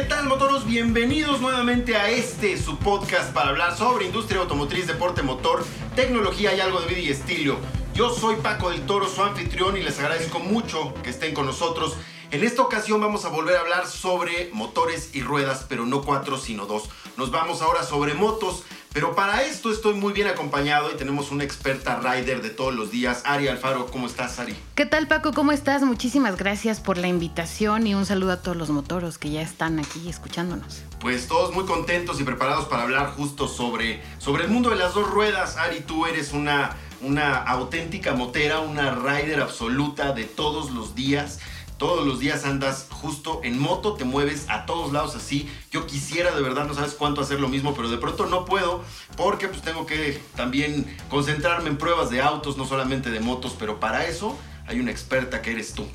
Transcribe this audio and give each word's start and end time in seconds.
¿Qué 0.00 0.06
tal 0.06 0.28
motoros? 0.28 0.64
Bienvenidos 0.64 1.42
nuevamente 1.42 1.94
a 1.94 2.08
este, 2.08 2.56
su 2.56 2.78
podcast 2.78 3.34
para 3.34 3.50
hablar 3.50 3.76
sobre 3.76 4.06
industria 4.06 4.40
automotriz, 4.40 4.86
deporte 4.86 5.20
motor, 5.22 5.62
tecnología 5.94 6.54
y 6.54 6.60
algo 6.60 6.80
de 6.80 6.86
vida 6.86 7.00
y 7.00 7.10
estilo. 7.10 7.58
Yo 7.92 8.08
soy 8.08 8.36
Paco 8.36 8.70
del 8.70 8.86
Toro, 8.86 9.06
su 9.06 9.22
anfitrión 9.22 9.76
y 9.76 9.82
les 9.82 9.98
agradezco 9.98 10.38
mucho 10.38 10.94
que 11.02 11.10
estén 11.10 11.34
con 11.34 11.44
nosotros. 11.44 11.98
En 12.30 12.42
esta 12.44 12.62
ocasión 12.62 12.98
vamos 13.02 13.26
a 13.26 13.28
volver 13.28 13.58
a 13.58 13.60
hablar 13.60 13.86
sobre 13.86 14.48
motores 14.54 15.14
y 15.14 15.20
ruedas, 15.20 15.66
pero 15.68 15.84
no 15.84 16.00
cuatro, 16.00 16.38
sino 16.38 16.64
dos. 16.64 16.88
Nos 17.18 17.30
vamos 17.30 17.60
ahora 17.60 17.82
sobre 17.82 18.14
motos, 18.14 18.64
pero 18.92 19.14
para 19.14 19.44
esto 19.44 19.70
estoy 19.70 19.94
muy 19.94 20.12
bien 20.12 20.26
acompañado 20.26 20.90
y 20.92 20.96
tenemos 20.96 21.30
una 21.30 21.44
experta 21.44 22.00
rider 22.00 22.42
de 22.42 22.50
todos 22.50 22.74
los 22.74 22.90
días, 22.90 23.22
Ari 23.24 23.46
Alfaro. 23.46 23.86
¿Cómo 23.86 24.06
estás, 24.06 24.38
Ari? 24.40 24.56
¿Qué 24.74 24.84
tal, 24.84 25.06
Paco? 25.06 25.32
¿Cómo 25.32 25.52
estás? 25.52 25.82
Muchísimas 25.82 26.36
gracias 26.36 26.80
por 26.80 26.98
la 26.98 27.06
invitación 27.06 27.86
y 27.86 27.94
un 27.94 28.04
saludo 28.04 28.32
a 28.32 28.42
todos 28.42 28.56
los 28.56 28.70
motoros 28.70 29.16
que 29.16 29.30
ya 29.30 29.42
están 29.42 29.78
aquí 29.78 30.08
escuchándonos. 30.08 30.82
Pues 30.98 31.28
todos 31.28 31.54
muy 31.54 31.66
contentos 31.66 32.20
y 32.20 32.24
preparados 32.24 32.66
para 32.66 32.82
hablar 32.82 33.12
justo 33.12 33.46
sobre, 33.46 34.02
sobre 34.18 34.44
el 34.44 34.50
mundo 34.50 34.70
de 34.70 34.76
las 34.76 34.92
dos 34.94 35.08
ruedas. 35.08 35.56
Ari, 35.56 35.80
tú 35.80 36.06
eres 36.06 36.32
una, 36.32 36.76
una 37.00 37.36
auténtica 37.36 38.14
motera, 38.14 38.58
una 38.58 38.90
rider 38.90 39.40
absoluta 39.40 40.12
de 40.12 40.24
todos 40.24 40.72
los 40.72 40.96
días 40.96 41.38
todos 41.80 42.06
los 42.06 42.20
días 42.20 42.44
andas 42.44 42.88
justo 42.90 43.40
en 43.42 43.58
moto, 43.58 43.94
te 43.94 44.04
mueves 44.04 44.44
a 44.50 44.66
todos 44.66 44.92
lados 44.92 45.16
así. 45.16 45.48
Yo 45.70 45.86
quisiera 45.86 46.30
de 46.30 46.42
verdad, 46.42 46.66
no 46.66 46.74
sabes 46.74 46.92
cuánto 46.92 47.22
hacer 47.22 47.40
lo 47.40 47.48
mismo, 47.48 47.74
pero 47.74 47.88
de 47.88 47.96
pronto 47.96 48.26
no 48.26 48.44
puedo 48.44 48.84
porque 49.16 49.48
pues 49.48 49.62
tengo 49.62 49.86
que 49.86 50.22
también 50.36 50.94
concentrarme 51.08 51.70
en 51.70 51.78
pruebas 51.78 52.10
de 52.10 52.20
autos, 52.20 52.58
no 52.58 52.66
solamente 52.66 53.10
de 53.10 53.20
motos, 53.20 53.56
pero 53.58 53.80
para 53.80 54.04
eso 54.06 54.38
hay 54.66 54.78
una 54.78 54.90
experta 54.90 55.40
que 55.40 55.52
eres 55.52 55.72
tú. 55.72 55.86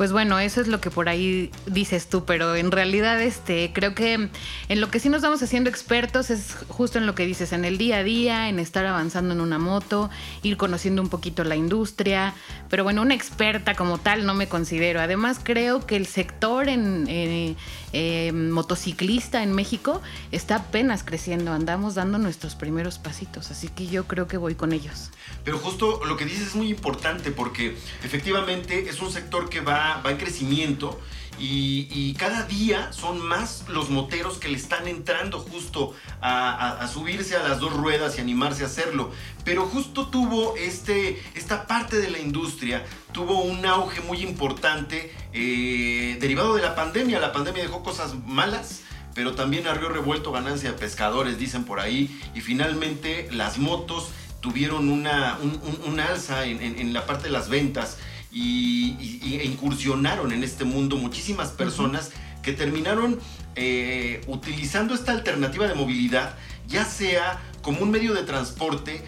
Pues 0.00 0.12
bueno, 0.12 0.38
eso 0.38 0.62
es 0.62 0.66
lo 0.66 0.80
que 0.80 0.90
por 0.90 1.10
ahí 1.10 1.50
dices 1.66 2.08
tú, 2.08 2.24
pero 2.24 2.56
en 2.56 2.70
realidad 2.70 3.20
este, 3.20 3.70
creo 3.74 3.94
que 3.94 4.30
en 4.70 4.80
lo 4.80 4.90
que 4.90 4.98
sí 4.98 5.10
nos 5.10 5.20
vamos 5.20 5.42
haciendo 5.42 5.68
expertos 5.68 6.30
es 6.30 6.56
justo 6.68 6.96
en 6.96 7.04
lo 7.04 7.14
que 7.14 7.26
dices, 7.26 7.52
en 7.52 7.66
el 7.66 7.76
día 7.76 7.98
a 7.98 8.02
día, 8.02 8.48
en 8.48 8.58
estar 8.60 8.86
avanzando 8.86 9.34
en 9.34 9.42
una 9.42 9.58
moto, 9.58 10.08
ir 10.42 10.56
conociendo 10.56 11.02
un 11.02 11.10
poquito 11.10 11.44
la 11.44 11.54
industria, 11.54 12.32
pero 12.70 12.82
bueno, 12.82 13.02
una 13.02 13.12
experta 13.12 13.74
como 13.74 13.98
tal 13.98 14.24
no 14.24 14.32
me 14.32 14.48
considero. 14.48 15.02
Además 15.02 15.38
creo 15.42 15.84
que 15.84 15.96
el 15.96 16.06
sector 16.06 16.70
en 16.70 17.04
eh, 17.06 17.56
eh, 17.92 18.32
motociclista 18.32 19.42
en 19.42 19.52
México 19.52 20.00
está 20.32 20.56
apenas 20.56 21.02
creciendo, 21.02 21.52
andamos 21.52 21.94
dando 21.94 22.18
nuestros 22.18 22.54
primeros 22.54 22.98
pasitos, 22.98 23.50
así 23.50 23.68
que 23.68 23.86
yo 23.86 24.04
creo 24.04 24.26
que 24.26 24.36
voy 24.36 24.54
con 24.54 24.72
ellos. 24.72 25.10
Pero 25.44 25.58
justo 25.58 26.04
lo 26.04 26.16
que 26.16 26.24
dices 26.24 26.48
es 26.48 26.54
muy 26.54 26.68
importante 26.68 27.30
porque 27.30 27.76
efectivamente 28.04 28.88
es 28.88 29.00
un 29.00 29.10
sector 29.10 29.48
que 29.48 29.60
va, 29.60 30.00
va 30.04 30.10
en 30.10 30.18
crecimiento 30.18 31.00
y, 31.40 32.14
cada 32.18 32.42
día 32.42 32.92
son 32.92 33.18
más 33.18 33.64
los 33.68 33.88
moteros 33.88 34.36
que 34.36 34.48
le 34.48 34.58
están 34.58 34.86
entrando 34.86 35.38
justo 35.38 35.94
a, 36.20 36.86
subirse 36.92 37.34
a 37.34 37.42
las 37.42 37.60
dos 37.60 37.72
ruedas 37.72 38.18
y 38.18 38.20
animarse 38.20 38.62
a 38.62 38.66
hacerlo. 38.66 39.10
Pero 39.42 39.66
justo 39.66 40.08
tuvo 40.08 40.54
este, 40.56 41.22
esta 41.34 41.66
parte 41.66 41.96
de 41.98 42.10
la 42.10 42.18
industria, 42.18 42.84
tuvo 43.12 43.40
un 43.40 43.64
auge 43.64 44.02
muy 44.02 44.20
importante 44.20 45.14
eh, 45.32 46.18
derivado 46.20 46.54
de 46.56 46.62
la 46.62 46.74
pandemia. 46.74 47.18
La 47.20 47.32
pandemia 47.32 47.62
dejó 47.62 47.82
cosas 47.82 48.14
malas 48.26 48.82
pero 49.14 49.34
también 49.34 49.66
arrió 49.66 49.88
revuelto 49.88 50.30
ganancia 50.30 50.70
de 50.70 50.78
pescadores, 50.78 51.36
dicen 51.36 51.64
por 51.64 51.80
ahí, 51.80 52.20
y 52.34 52.40
finalmente 52.40 53.28
las 53.32 53.58
motos 53.58 54.10
tuvieron 54.40 54.88
una, 54.88 55.38
un, 55.86 56.00
alza 56.00 56.46
en, 56.46 56.92
la 56.92 57.06
parte 57.06 57.24
de 57.24 57.30
las 57.30 57.48
ventas 57.48 57.98
y, 58.32 59.20
e 59.22 59.44
incursionaron 59.44 60.32
en 60.32 60.44
este 60.44 60.64
mundo 60.64 60.96
muchísimas 60.96 61.50
personas 61.50 62.12
que 62.42 62.52
terminaron 62.52 63.18
eh, 63.56 64.22
utilizando 64.26 64.94
esta 64.94 65.12
alternativa 65.12 65.66
de 65.66 65.74
movilidad, 65.74 66.36
ya 66.66 66.84
sea 66.84 67.40
como 67.62 67.80
un 67.80 67.90
medio 67.90 68.14
de 68.14 68.22
transporte, 68.22 69.04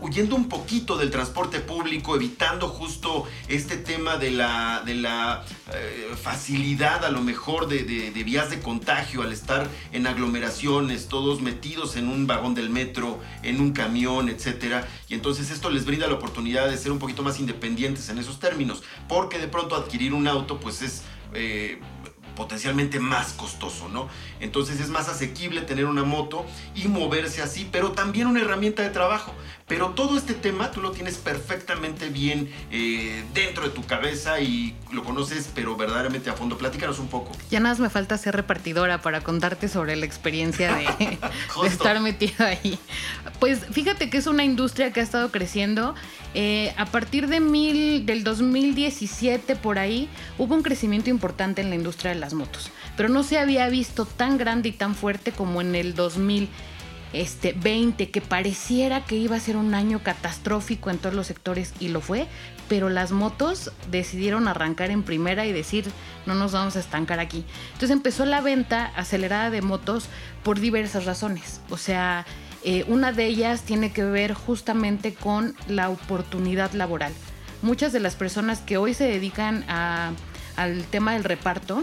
huyendo 0.00 0.34
un 0.34 0.48
poquito 0.48 0.96
del 0.96 1.10
transporte 1.10 1.60
público, 1.60 2.16
evitando 2.16 2.68
justo 2.68 3.26
este 3.48 3.76
tema 3.76 4.16
de 4.16 4.30
la, 4.30 4.82
de 4.84 4.94
la 4.94 5.44
eh, 5.72 6.14
facilidad 6.20 7.04
a 7.04 7.10
lo 7.10 7.20
mejor 7.20 7.68
de, 7.68 8.10
vías 8.24 8.50
de 8.50 8.60
contagio 8.60 9.22
al 9.22 9.32
estar 9.32 9.68
en 9.92 10.06
aglomeraciones, 10.06 11.08
todos 11.08 11.40
metidos 11.42 11.96
en 11.96 12.08
un 12.08 12.26
vagón 12.26 12.54
del 12.54 12.70
metro, 12.70 13.20
en 13.42 13.60
un 13.60 13.72
camión, 13.72 14.28
etc. 14.28 14.84
Y 15.08 15.14
entonces 15.14 15.50
esto 15.50 15.70
les 15.70 15.84
brinda 15.84 16.06
la 16.06 16.14
oportunidad 16.14 16.68
de 16.68 16.78
ser 16.78 16.92
un 16.92 16.98
poquito 16.98 17.22
más 17.22 17.38
independientes 17.38 18.08
en 18.08 18.18
esos 18.18 18.38
términos, 18.40 18.82
porque 19.08 19.38
de 19.38 19.48
pronto 19.48 19.76
adquirir 19.76 20.14
un 20.14 20.26
auto 20.26 20.58
pues 20.58 20.82
es... 20.82 21.02
Eh, 21.34 21.80
potencialmente 22.34 23.00
más 23.00 23.32
costoso, 23.32 23.88
¿no? 23.88 24.08
Entonces 24.40 24.80
es 24.80 24.88
más 24.88 25.08
asequible 25.08 25.62
tener 25.62 25.86
una 25.86 26.04
moto 26.04 26.44
y 26.74 26.88
moverse 26.88 27.42
así, 27.42 27.68
pero 27.70 27.92
también 27.92 28.26
una 28.26 28.40
herramienta 28.40 28.82
de 28.82 28.90
trabajo. 28.90 29.34
Pero 29.72 29.88
todo 29.92 30.18
este 30.18 30.34
tema 30.34 30.70
tú 30.70 30.82
lo 30.82 30.90
tienes 30.90 31.16
perfectamente 31.16 32.10
bien 32.10 32.52
eh, 32.70 33.24
dentro 33.32 33.64
de 33.64 33.70
tu 33.70 33.82
cabeza 33.86 34.38
y 34.38 34.76
lo 34.92 35.02
conoces, 35.02 35.50
pero 35.54 35.78
verdaderamente 35.78 36.28
a 36.28 36.34
fondo. 36.34 36.58
Platícanos 36.58 36.98
un 36.98 37.08
poco. 37.08 37.32
Ya 37.50 37.58
nada 37.58 37.72
más 37.72 37.80
me 37.80 37.88
falta 37.88 38.18
ser 38.18 38.36
repartidora 38.36 39.00
para 39.00 39.22
contarte 39.22 39.68
sobre 39.68 39.96
la 39.96 40.04
experiencia 40.04 40.76
de, 40.76 41.18
estar 41.66 41.98
metida 42.00 42.48
ahí. 42.48 42.78
Pues 43.40 43.60
fíjate 43.72 44.10
que 44.10 44.18
es 44.18 44.26
una 44.26 44.44
industria 44.44 44.92
que 44.92 45.00
ha 45.00 45.02
estado 45.02 45.32
creciendo. 45.32 45.94
Eh, 46.34 46.74
a 46.76 46.84
partir 46.84 47.28
de 47.28 47.40
mil, 47.40 48.04
del 48.04 48.24
2017 48.24 49.56
por 49.56 49.78
ahí 49.78 50.06
hubo 50.36 50.54
un 50.54 50.62
crecimiento 50.62 51.08
importante 51.08 51.62
en 51.62 51.70
la 51.70 51.76
industria 51.76 52.12
de 52.12 52.20
las 52.20 52.34
motos, 52.34 52.70
pero 52.96 53.08
no 53.08 53.22
se 53.22 53.38
había 53.38 53.68
visto 53.70 54.04
tan 54.04 54.36
grande 54.36 54.68
y 54.68 54.72
tan 54.72 54.94
fuerte 54.94 55.32
como 55.32 55.62
en 55.62 55.74
el 55.74 55.94
2000 55.94 56.50
este 57.12 57.52
20 57.52 58.10
que 58.10 58.20
pareciera 58.20 59.04
que 59.04 59.16
iba 59.16 59.36
a 59.36 59.40
ser 59.40 59.56
un 59.56 59.74
año 59.74 60.02
catastrófico 60.02 60.90
en 60.90 60.98
todos 60.98 61.14
los 61.14 61.26
sectores 61.26 61.72
y 61.78 61.88
lo 61.88 62.00
fue, 62.00 62.26
pero 62.68 62.88
las 62.88 63.12
motos 63.12 63.72
decidieron 63.90 64.48
arrancar 64.48 64.90
en 64.90 65.02
primera 65.02 65.46
y 65.46 65.52
decir 65.52 65.84
no 66.26 66.34
nos 66.34 66.52
vamos 66.52 66.76
a 66.76 66.80
estancar 66.80 67.20
aquí. 67.20 67.44
Entonces 67.74 67.90
empezó 67.90 68.24
la 68.24 68.40
venta 68.40 68.92
acelerada 68.96 69.50
de 69.50 69.62
motos 69.62 70.08
por 70.42 70.60
diversas 70.60 71.04
razones. 71.04 71.60
O 71.70 71.76
sea, 71.76 72.24
eh, 72.64 72.84
una 72.88 73.12
de 73.12 73.26
ellas 73.26 73.62
tiene 73.62 73.92
que 73.92 74.04
ver 74.04 74.34
justamente 74.34 75.14
con 75.14 75.54
la 75.68 75.90
oportunidad 75.90 76.72
laboral. 76.72 77.12
Muchas 77.60 77.92
de 77.92 78.00
las 78.00 78.14
personas 78.14 78.60
que 78.60 78.76
hoy 78.76 78.94
se 78.94 79.04
dedican 79.04 79.64
al 79.68 80.84
tema 80.90 81.12
del 81.12 81.24
reparto 81.24 81.82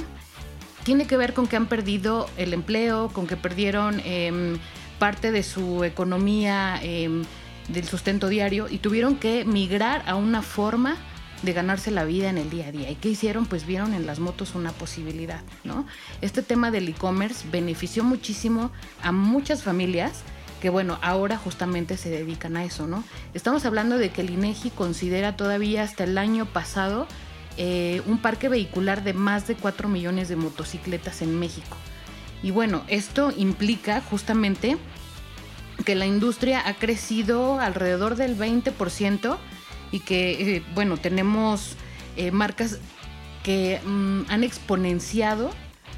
tiene 0.84 1.06
que 1.06 1.18
ver 1.18 1.34
con 1.34 1.48
que 1.48 1.56
han 1.56 1.68
perdido 1.68 2.30
el 2.38 2.54
empleo, 2.54 3.10
con 3.10 3.28
que 3.28 3.38
perdieron 3.38 4.02
em, 4.06 4.58
parte 5.00 5.32
de 5.32 5.44
su 5.44 5.84
economía 5.84 6.80
em, 6.84 7.24
del 7.70 7.86
sustento 7.86 8.28
diario 8.28 8.68
y 8.70 8.78
tuvieron 8.78 9.16
que 9.16 9.46
migrar 9.46 10.04
a 10.06 10.16
una 10.16 10.42
forma 10.42 10.98
de 11.42 11.54
ganarse 11.54 11.90
la 11.90 12.04
vida 12.04 12.30
en 12.30 12.38
el 12.38 12.50
día 12.50 12.68
a 12.68 12.72
día. 12.72 12.92
¿Y 12.92 12.96
qué 12.96 13.10
hicieron? 13.10 13.46
Pues 13.46 13.66
vieron 13.66 13.94
en 13.94 14.06
las 14.06 14.20
motos 14.20 14.56
una 14.56 14.72
posibilidad, 14.72 15.42
¿no? 15.64 15.86
Este 16.22 16.44
tema 16.44 16.70
del 16.70 16.90
e-commerce 16.90 17.48
benefició 17.50 18.04
muchísimo 18.04 18.72
a 19.02 19.12
muchas 19.12 19.64
familias 19.64 20.24
que, 20.62 20.70
bueno, 20.70 21.00
ahora 21.02 21.38
justamente 21.38 21.96
se 21.96 22.10
dedican 22.10 22.58
a 22.58 22.66
eso, 22.66 22.88
¿no? 22.88 23.04
Estamos 23.34 23.66
hablando 23.66 23.98
de 23.98 24.10
que 24.10 24.22
el 24.22 24.30
INEGI 24.32 24.72
considera 24.72 25.38
todavía 25.38 25.84
hasta 25.84 26.04
el 26.04 26.18
año 26.18 26.46
pasado 26.46 27.08
eh, 27.58 28.02
un 28.06 28.20
parque 28.20 28.50
vehicular 28.50 29.04
de 29.04 29.14
más 29.14 29.48
de 29.48 29.56
4 29.56 29.88
millones 29.88 30.28
de 30.28 30.36
motocicletas 30.36 31.22
en 31.22 31.40
México. 31.40 31.78
Y 32.42 32.52
bueno, 32.52 32.84
esto 32.88 33.34
implica 33.36 34.02
justamente 34.02 34.78
que 35.86 35.96
la 35.96 36.06
industria 36.06 36.68
ha 36.68 36.74
crecido 36.76 37.60
alrededor 37.60 38.16
del 38.16 38.38
20% 38.38 39.38
y 39.92 40.00
que, 40.02 40.56
eh, 40.56 40.64
bueno, 40.74 40.98
tenemos 40.98 41.76
eh, 42.16 42.32
marcas 42.32 42.80
que 43.44 43.80
mm, 43.84 44.24
han 44.30 44.44
exponenciado 44.44 45.52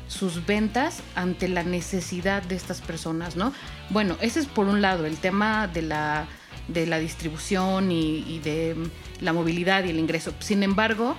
sus 0.07 0.45
ventas 0.45 1.01
ante 1.15 1.47
la 1.47 1.63
necesidad 1.63 2.43
de 2.43 2.55
estas 2.55 2.81
personas, 2.81 3.35
¿no? 3.35 3.53
Bueno, 3.89 4.17
ese 4.21 4.39
es 4.39 4.45
por 4.45 4.67
un 4.67 4.81
lado 4.81 5.05
el 5.05 5.17
tema 5.17 5.67
de 5.67 5.81
la, 5.81 6.27
de 6.67 6.85
la 6.85 6.99
distribución 6.99 7.91
y 7.91 8.39
de 8.39 8.75
la 9.21 9.31
movilidad 9.31 9.85
y 9.85 9.89
el 9.89 9.99
ingreso. 9.99 10.33
Sin 10.39 10.63
embargo, 10.63 11.15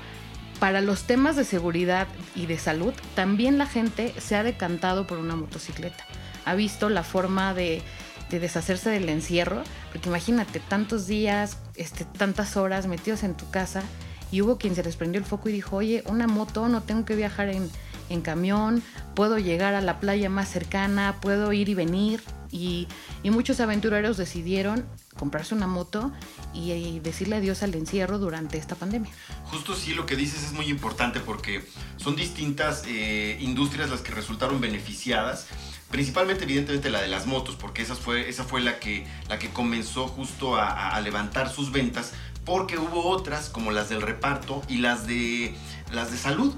para 0.63 0.81
los 0.81 1.09
temas 1.09 1.35
de 1.35 1.43
seguridad 1.43 2.07
y 2.37 2.47
de 2.47 2.57
salud, 2.57 2.95
también 3.17 3.59
la 3.59 3.67
gente 3.67 4.15
se 4.21 4.37
ha 4.37 4.45
decantado 4.45 5.09
por 5.09 5.19
una 5.19 5.35
motocicleta. 5.35 6.07
Ha 6.45 6.55
visto 6.55 6.89
la 6.89 7.03
forma 7.03 7.53
de, 7.53 7.83
deshacerse 8.31 8.89
del 8.89 9.09
encierro, 9.09 9.65
porque 9.91 10.09
imagínate, 10.09 10.61
tantos 10.61 11.09
días, 11.09 11.59
este, 11.75 12.05
tantas 12.05 12.57
horas 12.57 12.87
metidos 12.87 13.25
en 13.25 13.35
tu 13.35 13.51
casa, 13.51 13.83
y 14.31 14.41
hubo 14.41 14.57
quien 14.57 14.77
se 14.77 14.85
les 14.85 14.95
prendió 14.95 15.19
el 15.19 15.25
foco 15.25 15.49
y 15.49 15.53
dijo, 15.53 15.79
oye, 15.79 16.05
una 16.07 16.29
moto, 16.29 16.69
no 16.69 16.81
tengo 16.81 17.05
que 17.05 17.17
viajar 17.17 17.49
en, 17.49 17.69
en 18.09 18.21
camión, 18.21 18.85
puedo 19.17 19.41
llegar 19.41 19.75
a 19.75 19.81
la 19.81 19.99
playa 19.99 20.31
más 20.31 20.49
cercana, 20.49 21.17
puedo 21.21 21.53
ir 21.53 21.71
y 21.71 21.75
venir. 21.75 22.23
Y, 22.53 22.87
muchos 23.25 23.59
aventureros 23.61 24.17
decidieron 24.19 24.87
comprarse 25.17 25.55
una 25.55 25.67
moto 25.67 26.13
y, 26.55 27.01
decirle 27.01 27.37
adiós 27.37 27.63
al 27.63 27.75
encierro 27.75 28.19
durante 28.19 28.59
esta 28.59 28.77
pandemia. 28.77 29.11
Justo 29.47 29.75
sí, 29.75 29.95
lo 29.95 30.07
que 30.07 30.15
dices 30.15 30.45
es 30.45 30.53
muy 30.53 30.67
importante 30.67 31.19
porque 31.19 31.65
son 31.97 32.15
distintas 32.15 32.85
eh, 32.87 33.39
industrias 33.41 33.91
las 33.91 34.03
que 34.03 34.13
resultaron 34.13 34.61
beneficiadas 34.61 35.47
principalmente 35.93 36.45
evidentemente 36.45 36.91
la 36.91 37.03
de 37.03 37.09
las 37.09 37.27
motos, 37.27 37.55
porque 37.55 37.83
esa 37.83 37.95
fue, 37.95 38.29
esa 38.29 38.43
fue 38.43 38.63
la, 38.63 38.81
que, 38.81 39.07
la 39.29 39.39
que 39.39 39.51
comenzó 39.51 40.09
justo 40.09 40.57
a, 40.57 40.99
levantar 41.03 41.51
sus 41.51 41.71
ventas, 41.71 42.15
porque 42.45 42.79
hubo 42.79 43.09
otras 43.11 43.51
como 43.51 43.71
las 43.71 43.91
del 43.91 44.01
reparto 44.03 44.63
y 44.69 44.79
las 44.79 45.07
de 45.07 45.55
las 45.93 46.11
de 46.11 46.17
salud, 46.17 46.55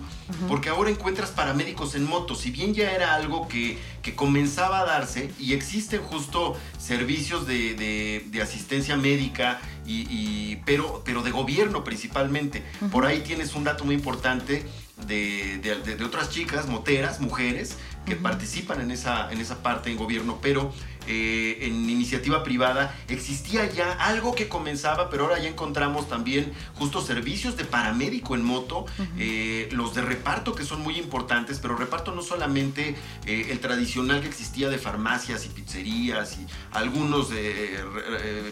porque 0.49 0.69
ahora 0.69 0.91
encuentras 0.91 1.31
paramédicos 1.31 1.95
en 1.95 2.05
moto, 2.05 2.35
si 2.35 2.51
bien 2.51 2.75
ya 2.75 2.93
era 2.93 3.15
algo 3.15 3.49
que, 3.49 3.79
comenzaba 4.15 4.81
a 4.81 4.85
darse 4.85 5.33
y 5.39 5.55
existen 5.55 6.03
justo 6.03 6.57
servicios 6.79 7.47
de, 7.47 8.41
asistencia 8.43 8.97
médica, 8.97 9.61
y, 9.87 10.57
pero, 10.65 11.03
pero 11.05 11.23
de 11.23 11.31
gobierno 11.31 11.85
principalmente. 11.85 12.63
Por 12.91 13.07
ahí 13.07 13.21
tienes 13.21 13.55
un 13.55 13.65
dato 13.65 13.85
muy 13.85 13.95
importante 13.95 14.65
de, 15.07 16.05
otras 16.05 16.31
chicas, 16.31 16.67
moteras, 16.67 17.21
mujeres, 17.21 17.77
que 18.07 18.17
participan 18.17 18.81
en 18.81 18.91
esa, 18.91 19.33
en 19.33 19.41
esa 19.41 19.63
parte 19.63 19.91
en 19.91 19.97
gobierno, 19.97 20.39
pero 20.43 20.73
eh, 21.07 21.59
en 21.67 21.89
iniciativa 21.91 22.43
privada 22.43 22.95
existía 23.09 23.71
ya 23.71 23.93
algo 23.93 24.35
que 24.35 24.49
comenzaba, 24.49 25.11
pero 25.11 25.25
ahora 25.25 25.39
ya 25.39 25.49
encontramos 25.49 26.09
también 26.09 26.53
justo 26.77 27.03
servicios 27.03 27.57
de 27.57 27.65
paramédico 27.65 28.35
en 28.35 28.45
moto, 28.45 28.87
eh, 29.19 29.69
los 29.73 29.95
de 29.95 30.03
reparto 30.03 30.55
que 30.55 30.65
son 30.65 30.81
muy 30.81 30.99
importantes, 30.99 31.59
pero 31.59 31.77
reparto 31.77 32.15
no 32.15 32.23
solamente 32.23 32.97
eh, 33.27 33.49
el 33.51 33.61
tradicional 33.61 34.21
que 34.21 34.29
existía 34.29 34.69
de 34.69 34.79
farmacias 34.79 35.45
y 35.47 35.49
pizzerías 35.51 36.39
y 36.39 36.47
algunos 36.73 37.29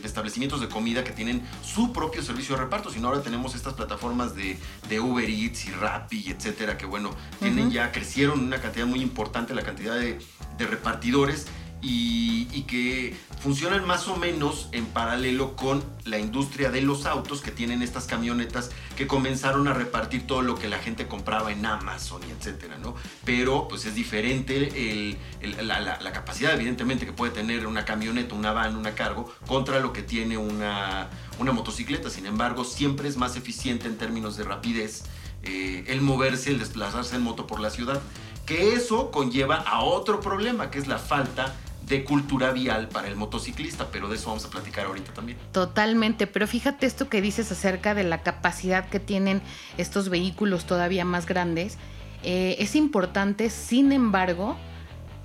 establecimientos 0.03 0.61
de 0.61 0.69
comida 0.69 1.05
que 1.05 1.13
tienen 1.13 1.43
su 1.65 1.93
propio 1.93 2.23
servicio 2.23 2.57
de 2.57 2.63
reparto, 2.63 2.91
sino 2.91 3.09
ahora 3.09 3.23
tenemos 3.23 3.55
estas 3.55 3.75
plataformas 3.75 4.35
de, 4.35 4.59
Uber 5.01 5.29
Eats 5.29 5.67
y 5.67 5.71
Rappi, 5.71 6.31
etcétera, 6.31 6.77
que 6.77 6.87
bueno, 6.87 7.11
tienen 7.41 7.71
ya, 7.71 7.91
crecieron 7.93 8.41
una 8.41 8.61
cantidad 8.61 8.87
muy 8.87 9.01
importante 9.01 9.55
la 9.55 9.63
cantidad 9.63 9.97
de, 9.97 10.19
de 10.59 10.67
repartidores 10.67 11.47
y, 11.83 12.63
que 12.63 13.15
funcionan 13.41 13.87
más 13.87 14.09
o 14.09 14.17
menos 14.17 14.69
en 14.73 14.87
paralelo 14.87 15.57
con 15.57 15.83
la 16.05 16.19
industria 16.19 16.71
de 16.71 16.81
los 16.81 17.05
autos 17.07 17.43
que 17.43 17.51
tienen 17.51 17.83
estas 17.83 18.07
camionetas 18.07 18.71
que 18.97 19.07
comenzaron 19.07 19.67
a 19.69 19.75
repartir 19.75 20.27
todo 20.27 20.43
lo 20.43 20.55
que 20.55 20.69
la 20.69 20.79
gente 20.79 21.09
compraba 21.09 21.53
en 21.53 21.67
Amazon 21.67 22.23
y 22.27 22.31
etcétera, 22.31 22.79
¿no? 22.79 22.95
Pero 23.25 23.67
pues 23.69 23.85
es 23.85 23.95
diferente 23.95 25.19
la, 25.61 26.13
capacidad 26.13 26.55
evidentemente 26.55 27.05
que 27.05 27.13
puede 27.13 27.33
tener 27.33 27.67
una 27.67 27.85
camioneta, 27.85 28.35
una 28.35 28.53
van, 28.53 28.77
una 28.77 28.95
cargo 28.95 29.31
contra 29.47 29.81
lo 29.81 29.93
que 29.93 30.03
tiene 30.03 30.39
una, 30.39 31.11
una 31.39 31.53
motocicleta. 31.53 32.09
Sin 32.11 32.27
embargo, 32.27 32.65
siempre 32.65 33.09
es 33.09 33.17
más 33.17 33.37
eficiente 33.37 33.89
en 33.89 33.99
términos 33.99 34.37
de 34.37 34.45
rapidez 34.45 35.03
eh, 35.43 35.85
el 35.89 36.01
moverse, 36.01 36.51
el 36.51 36.61
desplazarse 36.61 37.17
en 37.17 37.23
moto 37.23 37.47
por 37.47 37.61
la 37.61 37.71
ciudad. 37.71 38.01
Que 38.47 38.75
eso 38.75 39.11
conlleva 39.11 39.57
a 39.57 39.83
otro 39.83 40.21
problema, 40.21 40.71
que 40.71 40.79
es 40.79 40.87
la 40.87 40.99
falta 40.99 41.55
de 41.93 42.05
cultura 42.05 42.53
vial 42.53 42.89
para 42.89 43.07
el 43.09 43.17
motociclista, 43.17 43.89
pero 43.93 44.09
de 44.09 44.17
eso 44.17 44.29
vamos 44.29 44.47
a 44.47 44.49
platicar 44.49 44.87
ahorita 44.87 45.13
también. 45.13 45.37
Totalmente, 45.53 46.27
pero 46.27 46.47
fíjate 46.47 46.87
esto 46.87 47.11
que 47.11 47.21
dices 47.21 47.53
acerca 47.53 47.95
de 47.95 48.03
la 48.03 48.23
capacidad 48.23 48.89
que 48.89 48.99
tienen 48.99 49.43
estos 49.77 50.09
vehículos 50.09 50.65
todavía 50.65 51.05
más 51.05 51.27
grandes. 51.27 51.77
Eh, 52.23 52.57
es 52.59 52.77
importante, 52.77 53.51
sin 53.51 53.93
embargo, 53.93 54.57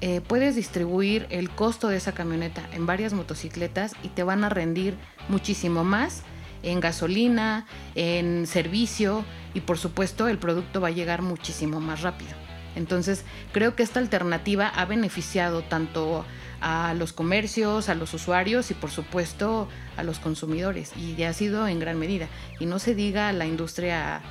eh, 0.02 0.20
puedes 0.20 0.58
distribuir 0.58 1.26
el 1.30 1.50
costo 1.50 1.88
de 1.88 1.96
esa 1.96 2.12
camioneta 2.12 2.68
en 2.74 2.86
varias 2.86 3.14
motocicletas 3.14 3.94
y 4.04 4.10
te 4.10 4.24
van 4.24 4.44
a 4.44 4.50
rendir 4.50 4.98
muchísimo 5.30 5.86
más 5.86 6.24
en 6.64 6.82
gasolina, 6.82 7.66
en 7.96 8.46
servicio 8.46 9.24
y 9.54 9.62
por 9.62 9.78
supuesto 9.78 10.28
el 10.28 10.38
producto 10.38 10.82
va 10.82 10.90
a 10.90 10.92
llegar 10.92 11.22
muchísimo 11.22 11.80
más 11.80 12.02
rápido. 12.02 12.32
Entonces 12.76 13.24
creo 13.54 13.74
que 13.74 13.84
esta 13.84 14.02
alternativa 14.02 14.68
ha 14.68 14.84
beneficiado 14.84 15.64
tanto 15.64 16.26
a 16.62 16.94
los 16.94 17.14
comercios, 17.14 17.90
a 17.90 17.96
los 17.96 18.14
usuarios 18.14 18.72
y 18.72 18.74
por 18.74 18.92
supuesto 18.92 19.68
a 19.96 20.04
los 20.04 20.20
consumidores 20.20 20.92
y 20.96 21.22
ha 21.24 21.34
sido 21.34 21.68
en 21.68 21.80
gran 21.80 22.00
medida. 22.00 22.28
Y 22.60 22.66
no 22.66 22.80
se 22.80 22.96
diga 22.96 23.32
la 23.34 23.46
industria 23.46 24.22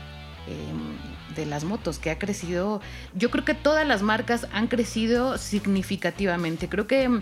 em, 0.47 1.35
de 1.35 1.47
las 1.47 1.65
motos 1.65 1.99
que 1.99 2.11
ha 2.11 2.19
crecido, 2.19 2.81
yo 3.15 3.31
creo 3.31 3.45
que 3.45 3.55
todas 3.55 3.87
las 3.87 4.03
marcas 4.03 4.47
han 4.53 4.67
crecido 4.69 5.39
significativamente. 5.39 6.69
Creo 6.69 6.87
que 6.87 7.21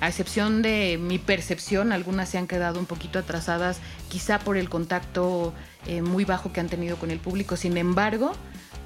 a 0.00 0.08
excepción 0.08 0.62
de 0.62 0.96
mi 1.00 1.18
percepción, 1.18 1.92
algunas 1.92 2.28
se 2.28 2.38
han 2.38 2.46
quedado 2.46 2.78
un 2.78 2.86
poquito 2.86 3.18
atrasadas, 3.18 3.80
quizá 4.08 4.38
por 4.38 4.56
el 4.56 4.68
contacto 4.68 5.52
eh, 5.86 6.02
muy 6.02 6.24
bajo 6.24 6.52
que 6.52 6.60
han 6.60 6.68
tenido 6.68 6.96
con 6.98 7.10
el 7.10 7.18
público. 7.18 7.56
Sin 7.56 7.76
embargo, 7.76 8.32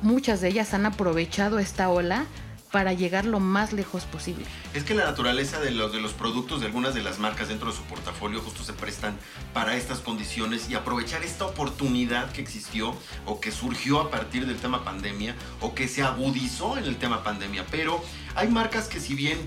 muchas 0.00 0.41
de 0.41 0.49
ellas 0.49 0.73
han 0.73 0.87
aprovechado 0.87 1.59
esta 1.59 1.91
ola 1.91 2.25
para 2.73 2.95
llegar 2.95 3.27
lo 3.27 3.39
más 3.39 3.73
lejos 3.73 4.05
posible. 4.07 4.45
Es 4.75 4.83
que 4.83 4.95
la 4.95 5.05
naturaleza 5.05 5.61
de 5.61 5.71
los, 5.71 5.93
de 5.93 6.01
los 6.01 6.15
productos 6.15 6.61
de 6.61 6.67
algunas 6.67 6.95
de 6.95 7.03
las 7.03 7.19
marcas 7.19 7.49
dentro 7.49 7.71
de 7.71 7.77
su 7.77 7.83
portafolio 7.85 8.41
justo 8.41 8.65
se 8.65 8.73
prestan 8.73 9.17
para 9.53 9.77
estas 9.77 10.01
condiciones 10.01 10.69
y 10.71 10.75
aprovechar 10.75 11.23
esta 11.23 11.45
oportunidad 11.45 12.33
que 12.33 12.41
existió 12.41 12.97
o 13.27 13.41
que 13.41 13.53
surgió 13.53 14.01
a 14.01 14.11
partir 14.11 14.47
del 14.47 14.57
tema 14.57 14.85
pandemia 14.85 15.37
o 15.61 15.75
que 15.75 15.87
se 15.87 16.03
agudizó 16.03 16.79
en 16.79 16.85
el 16.85 16.97
tema 16.97 17.23
pandemia. 17.23 17.67
Pero 17.71 18.03
hay 18.35 18.49
marcas 18.49 18.89
que 18.89 18.99
si 18.99 19.15
bien 19.15 19.39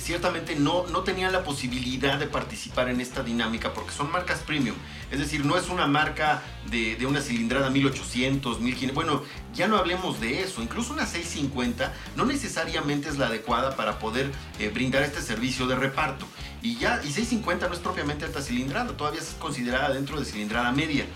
ciertamente 0.00 0.56
no, 0.56 0.86
no 0.88 1.02
tenían 1.02 1.32
la 1.32 1.44
posibilidad 1.44 2.18
de 2.18 2.26
participar 2.26 2.88
en 2.88 3.00
esta 3.00 3.22
dinámica 3.22 3.72
porque 3.72 3.92
son 3.92 4.10
marcas 4.10 4.40
premium. 4.40 4.76
Es 5.10 5.18
decir, 5.18 5.44
no 5.44 5.56
es 5.56 5.68
una 5.68 5.86
marca 5.86 6.42
de, 6.70 6.96
una 7.06 7.20
cilindrada 7.20 7.68
1800, 7.70 8.60
1500. 8.60 8.94
Bueno, 8.94 9.22
ya 9.54 9.68
no 9.68 9.76
hablemos 9.76 10.20
de 10.20 10.42
eso. 10.42 10.62
Incluso 10.62 10.92
una 10.92 11.06
650 11.06 11.92
no 12.16 12.24
necesariamente 12.24 13.08
es 13.08 13.18
la 13.18 13.26
adecuada 13.26 13.76
para 13.76 13.98
poder 13.98 14.30
eh, 14.58 14.70
brindar 14.70 15.02
este 15.02 15.20
servicio 15.20 15.66
de 15.66 15.76
reparto. 15.76 16.26
Y 16.62 16.76
ya, 16.76 17.00
y 17.02 17.12
650 17.12 17.68
no 17.68 17.74
es 17.74 17.80
propiamente 17.80 18.24
alta 18.24 18.40
cilindrada, 18.40 18.96
todavía 18.96 19.20
es 19.20 19.34
considerada 19.38 19.92
dentro 19.92 20.18
de 20.18 20.24
cilindrada 20.24 20.72
media 20.72 21.06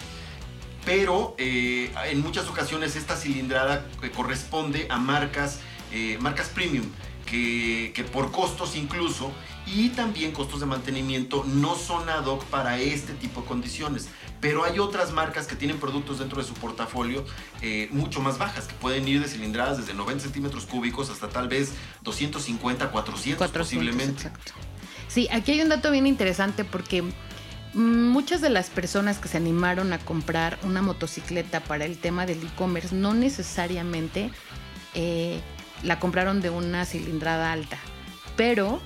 pero 0.84 1.34
eh, 1.36 1.92
en 2.04 2.20
muchas 2.20 2.46
ocasiones 2.46 2.94
esta 2.94 3.16
cilindrada 3.16 3.84
eh, 4.04 4.10
corresponde 4.12 4.86
a 4.88 4.98
marcas, 4.98 5.58
marcas 6.20 6.48
premium 6.48 6.84
que, 7.26 8.06
por 8.12 8.32
costos 8.32 8.76
incluso 8.76 9.32
y 9.66 9.90
también 9.90 10.32
costos 10.32 10.60
de 10.60 10.66
mantenimiento 10.66 11.44
no 11.44 11.74
son 11.74 12.08
ad 12.08 12.24
hoc 12.24 12.44
para 12.44 12.78
este 12.78 13.12
tipo 13.14 13.42
de 13.42 13.46
condiciones. 13.46 14.08
Pero 14.40 14.64
hay 14.64 14.78
otras 14.78 15.12
marcas 15.12 15.46
que 15.46 15.56
tienen 15.56 15.78
productos 15.78 16.20
dentro 16.20 16.40
de 16.40 16.46
su 16.46 16.54
portafolio 16.54 17.24
eh, 17.62 17.88
mucho 17.90 18.20
más 18.20 18.38
bajas, 18.38 18.66
que 18.66 18.74
pueden 18.74 19.06
ir 19.08 19.20
de 19.20 19.28
cilindradas 19.28 19.78
desde 19.78 19.94
90 19.94 20.24
centímetros 20.24 20.66
cúbicos 20.66 21.10
hasta 21.10 21.28
tal 21.28 21.48
vez 21.48 21.72
250, 22.02 22.90
400, 22.90 23.50
posiblemente. 23.50 24.30
Sí, 25.08 25.28
aquí 25.32 25.52
hay 25.52 25.60
un 25.62 25.68
dato 25.68 25.90
bien 25.90 26.06
interesante 26.06 26.64
porque 26.64 27.02
muchas 27.74 28.40
de 28.40 28.50
las 28.50 28.70
personas 28.70 29.18
que 29.18 29.28
se 29.28 29.36
animaron 29.36 29.92
a 29.92 29.98
comprar 29.98 30.58
una 30.62 30.80
motocicleta 30.80 31.60
para 31.60 31.84
el 31.84 31.98
tema 31.98 32.24
del 32.24 32.42
e-commerce 32.42 32.94
no 32.94 33.14
necesariamente 33.14 34.30
eh, 34.94 35.40
la 35.82 35.98
compraron 35.98 36.40
de 36.40 36.50
una 36.50 36.84
cilindrada 36.84 37.52
alta. 37.52 37.78
Pero 38.36 38.80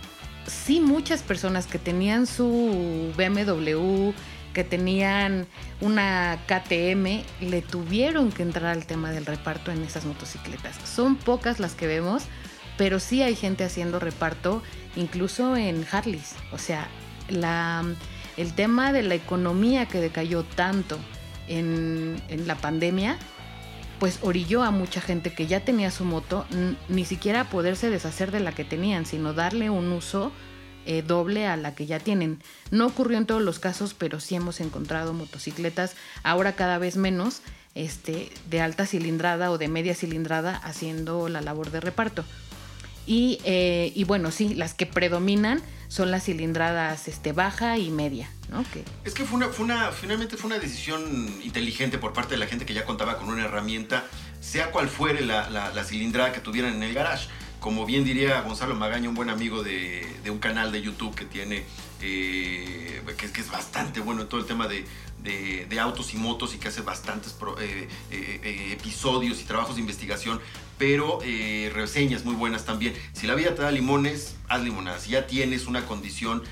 sí 0.46 0.80
muchas 0.80 1.22
personas 1.22 1.66
que 1.66 1.78
tenían 1.78 2.26
su 2.26 3.12
BMW, 3.16 4.12
que 4.52 4.64
tenían 4.64 5.46
una 5.80 6.38
KTM, 6.46 7.22
le 7.40 7.62
tuvieron 7.62 8.32
que 8.32 8.42
entrar 8.42 8.66
al 8.66 8.86
tema 8.86 9.12
del 9.12 9.26
reparto 9.26 9.70
en 9.70 9.82
esas 9.82 10.04
motocicletas. 10.04 10.76
Son 10.84 11.16
pocas 11.16 11.60
las 11.60 11.74
que 11.74 11.86
vemos, 11.86 12.24
pero 12.76 12.98
sí 12.98 13.22
hay 13.22 13.36
gente 13.36 13.64
haciendo 13.64 14.00
reparto, 14.00 14.62
incluso 14.96 15.56
en 15.56 15.86
Harleys. 15.90 16.34
O 16.52 16.58
sea, 16.58 16.88
la, 17.28 17.84
el 18.36 18.54
tema 18.54 18.92
de 18.92 19.02
la 19.02 19.14
economía 19.14 19.86
que 19.86 20.00
decayó 20.00 20.42
tanto 20.42 20.98
en, 21.46 22.20
en 22.28 22.46
la 22.46 22.56
pandemia 22.56 23.18
pues 24.00 24.18
orilló 24.22 24.64
a 24.64 24.70
mucha 24.70 25.00
gente 25.00 25.32
que 25.32 25.46
ya 25.46 25.60
tenía 25.60 25.90
su 25.90 26.04
moto 26.04 26.46
ni 26.88 27.04
siquiera 27.04 27.48
poderse 27.50 27.90
deshacer 27.90 28.32
de 28.32 28.40
la 28.40 28.52
que 28.52 28.64
tenían, 28.64 29.06
sino 29.06 29.34
darle 29.34 29.68
un 29.70 29.92
uso 29.92 30.32
eh, 30.86 31.02
doble 31.02 31.46
a 31.46 31.56
la 31.58 31.74
que 31.74 31.84
ya 31.86 32.00
tienen. 32.00 32.42
No 32.70 32.86
ocurrió 32.86 33.18
en 33.18 33.26
todos 33.26 33.42
los 33.42 33.58
casos, 33.58 33.94
pero 33.94 34.18
sí 34.18 34.34
hemos 34.34 34.60
encontrado 34.60 35.12
motocicletas, 35.12 35.94
ahora 36.22 36.56
cada 36.56 36.78
vez 36.78 36.96
menos, 36.96 37.42
este, 37.74 38.30
de 38.48 38.62
alta 38.62 38.86
cilindrada 38.86 39.50
o 39.50 39.58
de 39.58 39.68
media 39.68 39.94
cilindrada 39.94 40.56
haciendo 40.56 41.28
la 41.28 41.42
labor 41.42 41.70
de 41.70 41.80
reparto. 41.80 42.24
Y, 43.10 43.40
eh, 43.42 43.90
y 43.96 44.04
bueno, 44.04 44.30
sí, 44.30 44.54
las 44.54 44.72
que 44.72 44.86
predominan 44.86 45.60
son 45.88 46.12
las 46.12 46.26
cilindradas 46.26 47.08
este, 47.08 47.32
baja 47.32 47.76
y 47.76 47.90
media. 47.90 48.30
¿no? 48.48 48.64
Es 49.04 49.14
que 49.14 49.24
fue 49.24 49.38
una, 49.38 49.48
fue 49.48 49.64
una, 49.64 49.90
finalmente 49.90 50.36
fue 50.36 50.46
una 50.46 50.60
decisión 50.60 51.28
inteligente 51.42 51.98
por 51.98 52.12
parte 52.12 52.34
de 52.34 52.36
la 52.38 52.46
gente 52.46 52.64
que 52.64 52.72
ya 52.72 52.84
contaba 52.84 53.18
con 53.18 53.28
una 53.28 53.46
herramienta, 53.46 54.04
sea 54.40 54.70
cual 54.70 54.88
fuere 54.88 55.22
la, 55.22 55.84
cilindrada 55.84 56.30
que 56.30 56.38
tuvieran 56.38 56.74
en 56.74 56.84
el 56.84 56.94
garage. 56.94 57.28
como 57.58 57.84
bien 57.84 58.04
diría 58.04 58.42
Gonzalo 58.42 58.76
Magaña, 58.76 59.08
un 59.08 59.16
buen 59.16 59.28
amigo 59.28 59.64
de, 59.64 60.06
un 60.30 60.38
canal 60.38 60.70
de 60.70 60.80
YouTube 60.80 61.12
que 61.16 61.24
tiene, 61.24 61.64
eh, 62.02 63.02
que, 63.18 63.40
es 63.40 63.50
bastante 63.50 63.98
bueno 63.98 64.22
en 64.22 64.28
todo 64.28 64.40
el 64.40 64.46
tema 64.46 64.68
de, 64.68 64.86
autos 65.80 66.14
y 66.14 66.16
motos 66.16 66.54
y 66.54 66.58
que 66.58 66.68
hace 66.68 66.82
bastantes 66.82 67.34
eh, 67.60 67.88
eh, 68.12 68.68
episodios 68.78 69.40
y 69.40 69.44
trabajos 69.46 69.74
de 69.74 69.80
investigación, 69.80 70.40
pero 70.80 71.18
reseñas 71.74 72.24
muy 72.24 72.34
buenas 72.34 72.64
también. 72.64 72.94
Si 73.12 73.26
la 73.26 73.34
vida 73.34 73.54
te 73.54 73.60
da 73.60 73.70
limones, 73.70 74.36
haz 74.48 74.62
limonadas. 74.62 75.02
Si 75.02 75.10
ya 75.10 75.26
tienes 75.26 75.66
una 75.66 75.84
condición 75.84 76.42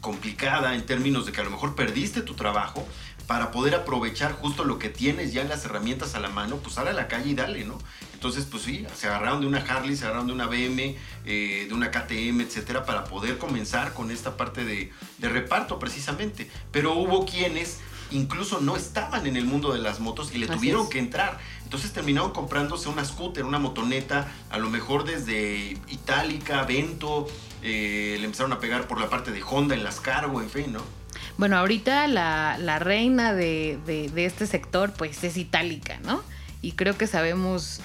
complicada 0.00 0.74
en 0.74 0.84
términos 0.84 1.24
de 1.24 1.30
que 1.30 1.40
a 1.40 1.44
lo 1.44 1.50
mejor 1.50 1.76
perdiste 1.76 2.20
tu 2.22 2.34
trabajo, 2.34 2.84
para 3.28 3.50
poder 3.50 3.74
aprovechar 3.74 4.32
justo 4.32 4.64
lo 4.64 4.78
que 4.78 4.88
tienes 4.88 5.34
ya 5.34 5.42
en 5.42 5.50
las 5.50 5.62
herramientas 5.66 6.14
a 6.14 6.18
la 6.18 6.30
mano, 6.30 6.56
pues 6.56 6.76
sale 6.76 6.90
a 6.90 6.92
la 6.94 7.08
calle 7.08 7.30
y 7.30 7.34
dale, 7.34 7.62
¿no? 7.62 7.78
Entonces, 8.14 8.46
pues 8.46 8.62
sí, 8.62 8.86
se 8.96 9.06
agarraron 9.06 9.42
de 9.42 9.46
una 9.46 9.58
Harley, 9.58 9.96
se 9.96 10.06
agarraron 10.06 10.28
de 10.28 10.32
una 10.32 10.46
BM, 10.46 10.96
eh, 11.26 11.66
de 11.68 11.74
una 11.74 11.90
KTM, 11.90 12.40
etcétera, 12.40 12.86
para 12.86 13.04
poder 13.04 13.36
comenzar 13.36 13.92
con 13.92 14.10
esta 14.10 14.38
parte 14.38 14.64
de, 14.64 14.90
reparto 15.20 15.78
precisamente. 15.78 16.50
Pero 16.72 16.94
hubo 16.94 17.26
quienes 17.26 17.80
incluso 18.10 18.60
no 18.60 18.76
estaban 18.76 19.26
en 19.26 19.36
el 19.36 19.44
mundo 19.44 19.72
de 19.72 19.78
las 19.78 20.00
motos 20.00 20.34
y 20.34 20.38
le 20.38 20.46
tuvieron 20.46 20.88
que 20.88 20.98
entrar. 20.98 21.38
Entonces 21.64 21.92
terminaron 21.92 22.32
comprándose 22.32 22.88
una 22.88 23.04
scooter, 23.04 23.44
una 23.44 23.58
motoneta, 23.58 24.28
a 24.50 24.58
lo 24.58 24.70
mejor 24.70 25.04
desde 25.04 25.78
Itálica, 25.88 26.64
Vento, 26.64 27.26
eh, 27.62 28.16
le 28.18 28.24
empezaron 28.24 28.52
a 28.52 28.60
pegar 28.60 28.86
por 28.86 29.00
la 29.00 29.10
parte 29.10 29.32
de 29.32 29.42
Honda 29.42 29.74
en 29.74 29.84
las 29.84 30.00
cargo, 30.00 30.40
en 30.40 30.50
fin, 30.50 30.72
¿no? 30.72 30.82
Bueno, 31.36 31.56
ahorita 31.56 32.06
la, 32.06 32.78
reina 32.78 33.32
de, 33.32 33.78
este 34.16 34.46
sector 34.46 34.92
pues 34.92 35.22
es 35.24 35.36
itálica, 35.36 35.98
¿no? 36.04 36.22
Y 36.62 36.72
creo 36.72 36.96
que 36.96 37.06
sabemos 37.06 37.80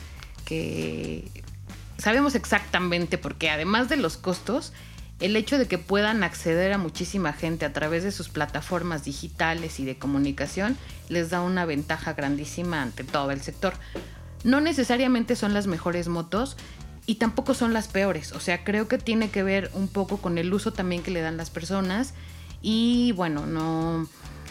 que... 0.45 1.29
Sabemos 1.97 2.35
exactamente 2.35 3.17
porque 3.17 3.49
además 3.49 3.87
de 3.87 3.95
los 3.95 4.17
costos, 4.17 4.73
el 5.23 5.37
hecho 5.37 5.57
de 5.57 5.67
que 5.67 5.77
puedan 5.77 6.21
acceder 6.21 6.73
a 6.73 6.77
muchísima 6.77 7.31
gente 7.31 7.63
a 7.63 7.71
través 7.71 8.03
de 8.03 8.11
sus 8.11 8.27
plataformas 8.27 9.05
digitales 9.05 9.79
y 9.79 9.85
de 9.85 9.95
comunicación 9.95 10.77
les 11.07 11.29
da 11.29 11.39
una 11.39 11.63
ventaja 11.65 12.11
grandísima 12.11 12.81
ante 12.81 13.05
todo 13.05 13.31
el 13.31 13.41
sector. 13.41 13.73
No 14.43 14.59
necesariamente 14.59 15.37
son 15.37 15.53
las 15.53 15.65
mejores 15.65 16.09
motos 16.09 16.57
y 17.05 17.15
tampoco 17.15 17.53
son 17.53 17.71
las 17.71 17.87
peores. 17.87 18.33
O 18.33 18.41
sea, 18.41 18.65
creo 18.65 18.89
que 18.89 18.97
tiene 18.97 19.29
que 19.29 19.43
ver 19.43 19.71
un 19.73 19.87
poco 19.87 20.17
con 20.17 20.37
el 20.37 20.53
uso 20.53 20.73
también 20.73 21.01
que 21.01 21.11
le 21.11 21.21
dan 21.21 21.37
las 21.37 21.49
personas 21.49 22.13
y 22.61 23.13
bueno, 23.13 23.45
no... 23.45 24.09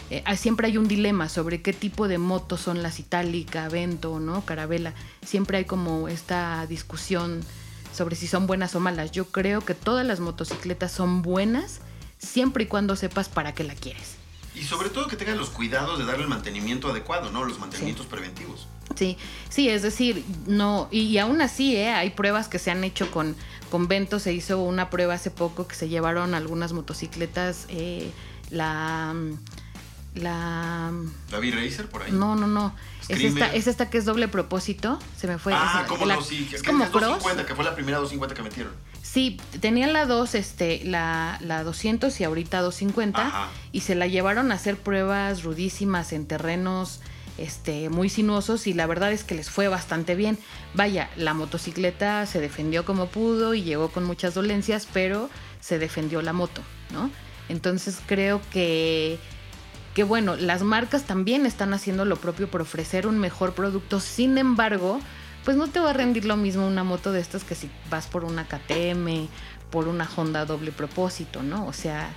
Eh, 0.09 0.23
siempre 0.35 0.67
hay 0.67 0.77
un 0.77 0.87
dilema 0.87 1.29
sobre 1.29 1.61
qué 1.61 1.71
tipo 1.71 2.07
de 2.07 2.17
motos 2.17 2.61
son 2.61 2.81
las 2.81 2.99
itálica, 2.99 3.69
vento, 3.69 4.19
¿no? 4.19 4.43
Carabela. 4.43 4.95
Siempre 5.23 5.59
hay 5.59 5.65
como 5.65 6.07
esta 6.07 6.65
discusión 6.65 7.41
sobre 7.93 8.15
si 8.15 8.27
son 8.27 8.47
buenas 8.47 8.75
o 8.75 8.79
malas. 8.79 9.11
Yo 9.11 9.25
creo 9.25 9.61
que 9.61 9.75
todas 9.75 10.05
las 10.05 10.19
motocicletas 10.19 10.91
son 10.91 11.21
buenas 11.21 11.81
siempre 12.17 12.63
y 12.63 12.67
cuando 12.67 12.95
sepas 12.95 13.29
para 13.29 13.53
qué 13.53 13.63
la 13.63 13.75
quieres. 13.75 14.15
Y 14.55 14.63
sobre 14.63 14.89
todo 14.89 15.07
que 15.07 15.15
tengan 15.15 15.37
los 15.37 15.49
cuidados 15.49 15.97
de 15.97 16.05
darle 16.05 16.23
el 16.23 16.29
mantenimiento 16.29 16.89
adecuado, 16.89 17.31
¿no? 17.31 17.43
Los 17.43 17.59
mantenimientos 17.59 18.05
preventivos. 18.05 18.67
Sí, 18.95 19.17
sí, 19.49 19.69
es 19.69 19.81
decir, 19.81 20.23
no, 20.45 20.87
y, 20.91 21.17
aún 21.17 21.41
así, 21.41 21.75
¿eh? 21.75 21.89
hay 21.89 22.11
pruebas 22.11 22.47
que 22.47 22.59
se 22.59 22.69
han 22.69 22.83
hecho 22.83 23.09
con, 23.09 23.35
con 23.71 23.87
Vento, 23.87 24.19
se 24.19 24.33
hizo 24.33 24.61
una 24.61 24.89
prueba 24.91 25.15
hace 25.15 25.31
poco 25.31 25.67
que 25.67 25.75
se 25.75 25.89
llevaron 25.89 26.35
algunas 26.35 26.73
motocicletas, 26.73 27.65
eh, 27.69 28.11
la... 28.51 29.15
La... 30.15 30.91
¿La 31.31 31.39
V-Racer 31.39 31.87
por 31.87 32.03
ahí? 32.03 32.11
No, 32.11 32.35
no, 32.35 32.47
no. 32.47 32.75
Es 33.09 33.19
esta, 33.21 33.53
es 33.53 33.67
esta 33.67 33.89
que 33.89 33.97
es 33.97 34.05
doble 34.05 34.27
propósito. 34.27 34.99
Se 35.17 35.27
me 35.27 35.37
fue. 35.37 35.53
Ah, 35.55 35.85
cómo 35.87 36.05
no, 36.05 36.21
sí. 36.21 36.49
Es, 36.53 36.61
como 36.61 36.85
250, 36.85 37.45
que 37.45 37.55
fue 37.55 37.65
la 37.65 37.73
primera 37.73 37.97
250 37.97 38.35
que 38.35 38.43
metieron. 38.43 38.73
Sí, 39.01 39.37
tenían 39.59 39.93
la 39.93 40.05
2, 40.05 40.35
este, 40.35 40.81
la, 40.85 41.37
la 41.41 41.63
200 41.63 42.19
y 42.19 42.23
ahorita 42.23 42.61
250. 42.61 43.49
Y 43.71 43.81
se 43.81 43.95
la 43.95 44.07
llevaron 44.07 44.51
a 44.51 44.55
hacer 44.55 44.77
pruebas 44.77 45.43
rudísimas 45.43 46.13
en 46.13 46.27
terrenos 46.27 47.01
este, 47.37 47.89
muy 47.89 48.09
sinuosos 48.09 48.67
y 48.67 48.73
la 48.73 48.85
verdad 48.85 49.11
es 49.11 49.23
que 49.23 49.35
les 49.35 49.49
fue 49.49 49.67
bastante 49.67 50.15
bien. 50.15 50.37
Vaya, 50.73 51.09
la 51.15 51.33
motocicleta 51.33 52.25
se 52.25 52.39
defendió 52.39 52.85
como 52.85 53.07
pudo 53.07 53.53
y 53.53 53.63
llegó 53.63 53.89
con 53.89 54.03
muchas 54.03 54.33
dolencias, 54.33 54.87
pero 54.91 55.29
se 55.59 55.79
defendió 55.79 56.21
la 56.21 56.33
moto, 56.33 56.61
¿no? 56.91 57.09
Entonces 57.49 57.99
creo 58.05 58.41
que, 58.51 59.19
que 59.93 60.03
bueno, 60.03 60.35
las 60.35 60.63
marcas 60.63 61.03
también 61.03 61.45
están 61.45 61.73
haciendo 61.73 62.05
lo 62.05 62.15
propio 62.15 62.49
por 62.49 62.61
ofrecer 62.61 63.05
un 63.07 63.19
mejor 63.19 63.53
producto, 63.53 63.99
sin 63.99 64.37
embargo, 64.37 64.99
pues 65.45 65.57
no 65.57 65.67
te 65.67 65.79
va 65.79 65.91
a 65.91 65.93
rendir 65.93 66.25
lo 66.25 66.37
mismo 66.37 66.67
una 66.67 66.83
moto 66.83 67.11
de 67.11 67.19
estas 67.19 67.43
que 67.43 67.55
si 67.55 67.69
vas 67.89 68.07
por 68.07 68.23
una 68.23 68.45
KTM, 68.45 69.27
por 69.69 69.87
una 69.87 70.09
Honda 70.15 70.45
doble 70.45 70.71
propósito, 70.71 71.43
¿no? 71.43 71.65
O 71.67 71.73
sea, 71.73 72.09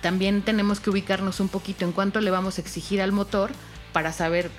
también 0.00 0.42
tenemos 0.42 0.80
que 0.80 0.90
ubicarnos 0.90 1.40
un 1.40 1.48
poquito 1.48 1.84
en 1.84 1.92
cuánto 1.92 2.20
le 2.20 2.30
vamos 2.30 2.58
a 2.58 2.60
exigir 2.62 3.02
al 3.02 3.12
motor 3.12 3.50
para 3.92 4.12
saber 4.12 4.50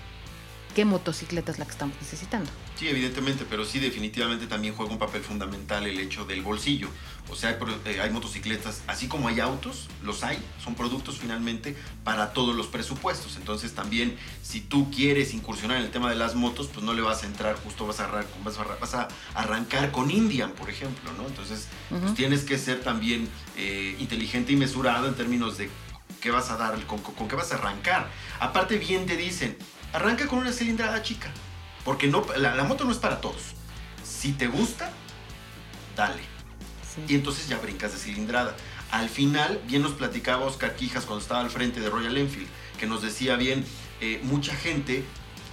qué 0.73 0.85
motocicleta 0.85 1.51
es 1.51 1.59
la 1.59 1.65
que 1.65 1.71
estamos 1.71 1.95
necesitando. 2.01 2.49
Sí, 2.75 2.87
evidentemente, 2.87 3.45
pero 3.49 3.63
sí 3.65 3.79
definitivamente 3.79 4.47
también 4.47 4.73
juega 4.73 4.91
un 4.91 4.97
papel 4.97 5.21
fundamental 5.21 5.85
el 5.85 5.99
hecho 5.99 6.25
del 6.25 6.41
bolsillo. 6.41 6.89
O 7.29 7.35
sea, 7.35 7.49
hay, 7.49 7.55
eh, 7.85 8.09
motocicletas, 8.11 8.81
así 8.87 9.07
como 9.07 9.27
hay 9.27 9.39
autos, 9.39 9.87
los 10.03 10.23
hay, 10.23 10.39
son 10.63 10.75
productos 10.75 11.19
finalmente 11.19 11.75
para 12.03 12.33
todos 12.33 12.55
los 12.55 12.67
presupuestos. 12.67 13.37
Entonces 13.37 13.73
también, 13.73 14.17
si 14.41 14.61
tú 14.61 14.89
quieres 14.89 15.33
incursionar 15.33 15.77
en 15.77 15.83
el 15.83 15.91
tema 15.91 16.09
de 16.09 16.15
las 16.15 16.35
motos, 16.35 16.67
pues 16.73 16.83
no 16.83 16.93
le 16.93 17.01
vas 17.01 17.23
a 17.23 17.27
entrar, 17.27 17.55
justo 17.63 17.85
vas 17.85 17.99
a, 17.99 18.25
vas 18.43 18.93
a, 18.95 19.07
arrancar 19.35 19.91
con 19.91 20.09
Indian, 20.09 20.51
por 20.51 20.69
ejemplo, 20.69 21.11
¿no? 21.17 21.27
Entonces, 21.27 21.67
pues 21.89 22.15
tienes 22.15 22.43
que 22.43 22.57
ser 22.57 22.81
también 22.81 23.29
eh, 23.57 23.95
inteligente 23.99 24.53
y 24.53 24.55
mesurado 24.55 25.07
en 25.07 25.15
términos 25.15 25.57
de 25.57 25.69
qué 26.19 26.31
vas 26.31 26.49
a 26.49 26.57
dar, 26.57 26.79
con, 26.85 26.99
con, 26.99 27.27
qué 27.27 27.35
vas 27.35 27.51
a 27.51 27.55
arrancar. 27.55 28.09
Aparte 28.39 28.77
bien 28.77 29.05
te 29.05 29.17
dicen, 29.17 29.57
arranca 29.93 30.27
con 30.27 30.39
una 30.39 30.51
cilindrada 30.51 31.01
chica, 31.01 31.29
porque 31.83 32.07
no, 32.07 32.25
la, 32.37 32.63
moto 32.63 32.85
no 32.85 32.91
es 32.91 32.97
para 32.97 33.21
todos. 33.21 33.53
Si 34.03 34.33
te 34.33 34.47
gusta, 34.47 34.91
dale. 35.95 36.21
Y 37.07 37.15
entonces 37.15 37.47
ya 37.47 37.57
brincas 37.57 37.93
de 37.93 37.97
cilindrada. 37.97 38.55
Al 38.91 39.09
final, 39.09 39.61
bien 39.67 39.81
nos 39.81 39.93
platicaba 39.93 40.45
Oscar 40.45 40.75
Quijas 40.75 41.05
cuando 41.05 41.21
estaba 41.21 41.41
al 41.41 41.49
frente 41.49 41.79
de 41.79 41.89
Royal 41.89 42.17
Enfield, 42.17 42.47
que 42.77 42.85
nos 42.85 43.01
decía 43.01 43.35
bien, 43.35 43.65
eh, 44.01 44.19
mucha 44.23 44.53
gente 44.55 45.05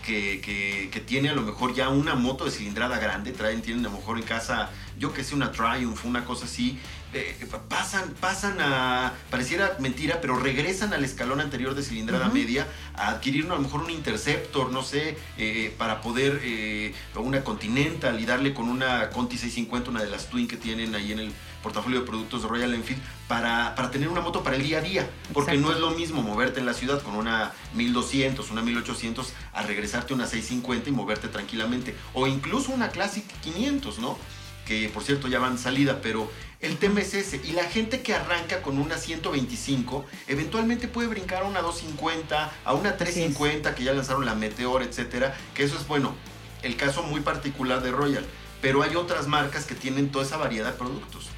que, 0.08 0.40
que, 0.40 0.88
que, 0.90 1.00
tiene 1.00 1.28
a 1.28 1.34
lo 1.34 1.42
mejor 1.42 1.74
ya 1.74 1.90
una 1.90 2.14
moto 2.14 2.46
de 2.46 2.50
cilindrada 2.50 2.98
grande, 2.98 3.32
traen, 3.32 3.60
tienen 3.60 3.84
a 3.84 3.90
lo 3.90 3.98
mejor 3.98 4.16
en 4.16 4.24
casa, 4.24 4.70
yo 4.98 5.12
que 5.12 5.22
sé, 5.22 5.34
una 5.34 5.52
Triumph, 5.52 6.02
una 6.06 6.24
cosa 6.24 6.46
así, 6.46 6.78
eh, 7.12 7.36
pasan, 7.68 8.14
pasan 8.18 8.58
a, 8.60 9.12
pareciera 9.30 9.76
mentira, 9.80 10.22
pero 10.22 10.38
regresan 10.38 10.94
al 10.94 11.04
escalón 11.04 11.42
anterior 11.42 11.74
de 11.74 11.82
cilindrada 11.82 12.30
media 12.30 12.66
a 12.94 13.08
adquirir 13.08 13.44
a 13.44 13.48
lo 13.48 13.60
mejor 13.60 13.82
un 13.82 13.90
Interceptor, 13.90 14.72
no 14.72 14.82
sé, 14.82 15.18
eh, 15.36 15.74
para 15.76 16.00
poder, 16.00 16.40
eh, 16.42 16.94
una 17.16 17.44
Continental 17.44 18.18
y 18.18 18.24
darle 18.24 18.54
con 18.54 18.70
una 18.70 19.10
Conti 19.10 19.36
650, 19.36 19.90
una 19.90 20.02
de 20.02 20.08
las 20.08 20.30
Twin 20.30 20.48
que 20.48 20.56
tienen 20.56 20.94
ahí 20.94 21.12
en 21.12 21.18
el 21.18 21.32
portafolio 21.68 22.00
de 22.00 22.06
productos 22.06 22.42
de 22.42 22.48
Royal 22.48 22.72
Enfield, 22.72 23.02
para, 23.28 23.75
para 23.75 23.90
tener 23.90 24.08
una 24.08 24.22
moto 24.22 24.42
para 24.42 24.56
el 24.56 24.62
día 24.62 24.78
a 24.78 24.80
día, 24.80 25.10
porque 25.34 25.58
no 25.58 25.70
es 25.70 25.78
lo 25.78 25.90
mismo 25.90 26.22
moverte 26.22 26.60
en 26.60 26.66
la 26.66 26.72
ciudad 26.72 27.02
con 27.02 27.14
una 27.14 27.52
1200, 27.75 28.50
una 28.50 28.62
1800, 28.62 29.34
a 29.52 29.62
regresarte 29.62 30.14
una 30.14 30.26
650 30.26 30.88
y 30.88 30.92
moverte 30.92 31.28
tranquilamente, 31.28 31.94
o 32.14 32.26
incluso 32.26 32.72
una 32.72 32.88
Classic 32.88 33.25
500, 33.42 33.98
¿no? 33.98 34.16
que 34.64 34.90
por 34.90 35.02
cierto 35.02 35.28
ya 35.28 35.38
van 35.38 35.58
salida, 35.58 36.00
pero 36.02 36.30
el 36.60 36.76
tema 36.76 37.00
es 37.00 37.14
ese. 37.14 37.40
Y 37.42 37.52
la 37.52 37.64
gente 37.64 38.02
que 38.02 38.14
arranca 38.14 38.60
con 38.60 38.78
una 38.78 38.98
125, 38.98 40.04
eventualmente 40.26 40.88
puede 40.88 41.08
brincar 41.08 41.42
a 41.42 41.46
una 41.46 41.62
250, 41.62 42.52
a 42.64 42.75
una 42.75 42.96
350, 42.96 43.75
que 43.75 43.84
ya 43.84 43.94
lanzaron 43.94 44.26
la 44.26 44.34
Meteor, 44.34 44.82
etcétera. 44.82 45.34
Que 45.54 45.64
eso 45.64 45.76
es 45.76 45.88
bueno. 45.88 46.14
El 46.62 46.76
caso 46.76 47.02
muy 47.02 47.22
particular 47.22 47.82
de 47.82 47.92
Royal. 47.92 48.26
Pero 48.60 48.82
hay 48.82 48.94
otras 48.96 49.26
marcas 49.26 49.64
que 49.64 49.75
tienen 49.75 50.10
toda 50.10 50.26
esa 50.26 50.37
variedad 50.37 50.72
de 50.72 50.76
productos. 50.76 51.28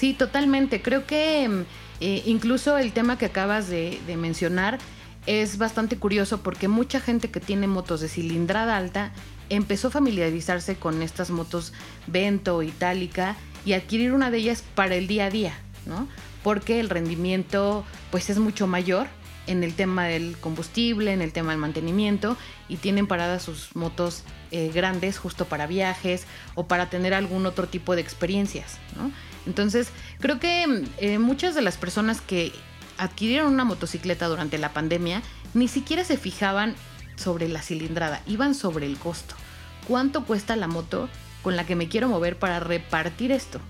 Sí, 0.00 0.14
totalmente. 0.14 0.80
Creo 0.80 1.06
que 1.06 1.46
mm, 1.46 1.64
eh, 2.00 2.22
incluso 2.24 2.78
el 2.78 2.94
tema 2.94 3.18
que 3.18 3.26
acabas 3.26 3.68
de, 3.68 4.00
de 4.06 4.16
mencionar 4.16 4.78
es 5.26 5.58
bastante 5.58 5.98
curioso 5.98 6.42
porque 6.42 6.68
mucha 6.68 7.00
gente 7.00 7.30
que 7.30 7.38
tiene 7.38 7.66
motos 7.66 8.00
de 8.00 8.08
cilindrada 8.08 8.78
alta 8.78 9.12
empezó 9.50 9.88
a 9.88 9.90
familiarizarse 9.90 10.76
con 10.76 11.02
estas 11.02 11.28
motos 11.28 11.74
Vento, 12.06 12.62
Itálica 12.62 13.36
y 13.66 13.74
adquirir 13.74 14.14
una 14.14 14.30
de 14.30 14.38
ellas 14.38 14.64
para 14.74 14.94
el 14.94 15.06
día 15.06 15.26
a 15.26 15.30
día, 15.30 15.52
¿no? 15.84 16.08
Porque 16.42 16.80
el 16.80 16.88
rendimiento 16.88 17.84
pues 18.10 18.30
es 18.30 18.38
mucho 18.38 18.66
mayor 18.66 19.06
en 19.46 19.64
el 19.64 19.74
tema 19.74 20.06
del 20.06 20.38
combustible, 20.38 21.12
en 21.12 21.20
el 21.20 21.34
tema 21.34 21.50
del 21.50 21.60
mantenimiento 21.60 22.38
y 22.70 22.76
tienen 22.76 23.06
paradas 23.06 23.42
sus 23.42 23.76
motos 23.76 24.24
eh, 24.50 24.70
grandes 24.74 25.18
justo 25.18 25.44
para 25.44 25.66
viajes 25.66 26.24
o 26.54 26.66
para 26.66 26.88
tener 26.88 27.12
algún 27.12 27.44
otro 27.44 27.68
tipo 27.68 27.96
de 27.96 28.00
experiencias, 28.00 28.78
¿no? 28.96 29.12
Entonces 29.46 29.88
creo 30.18 30.38
que 30.38 30.84
eh, 30.98 31.18
muchas 31.18 31.54
de 31.54 31.62
las 31.62 31.76
personas 31.76 32.20
que 32.20 32.52
adquirieron 32.98 33.52
una 33.52 33.64
motocicleta 33.64 34.26
durante 34.26 34.58
la 34.58 34.72
pandemia 34.72 35.22
ni 35.54 35.68
siquiera 35.68 36.04
se 36.04 36.16
fijaban 36.16 36.74
sobre 37.16 37.48
la 37.48 37.62
cilindrada, 37.62 38.22
iban 38.26 38.54
sobre 38.54 38.86
el 38.86 38.98
costo. 38.98 39.34
¿Cuánto 39.86 40.24
cuesta 40.24 40.56
la 40.56 40.68
moto 40.68 41.08
con 41.42 41.56
la 41.56 41.64
que 41.64 41.76
me 41.76 41.88
quiero 41.88 42.08
mover 42.08 42.38
para 42.38 42.60
repartir 42.60 43.32
esto. 43.32 43.60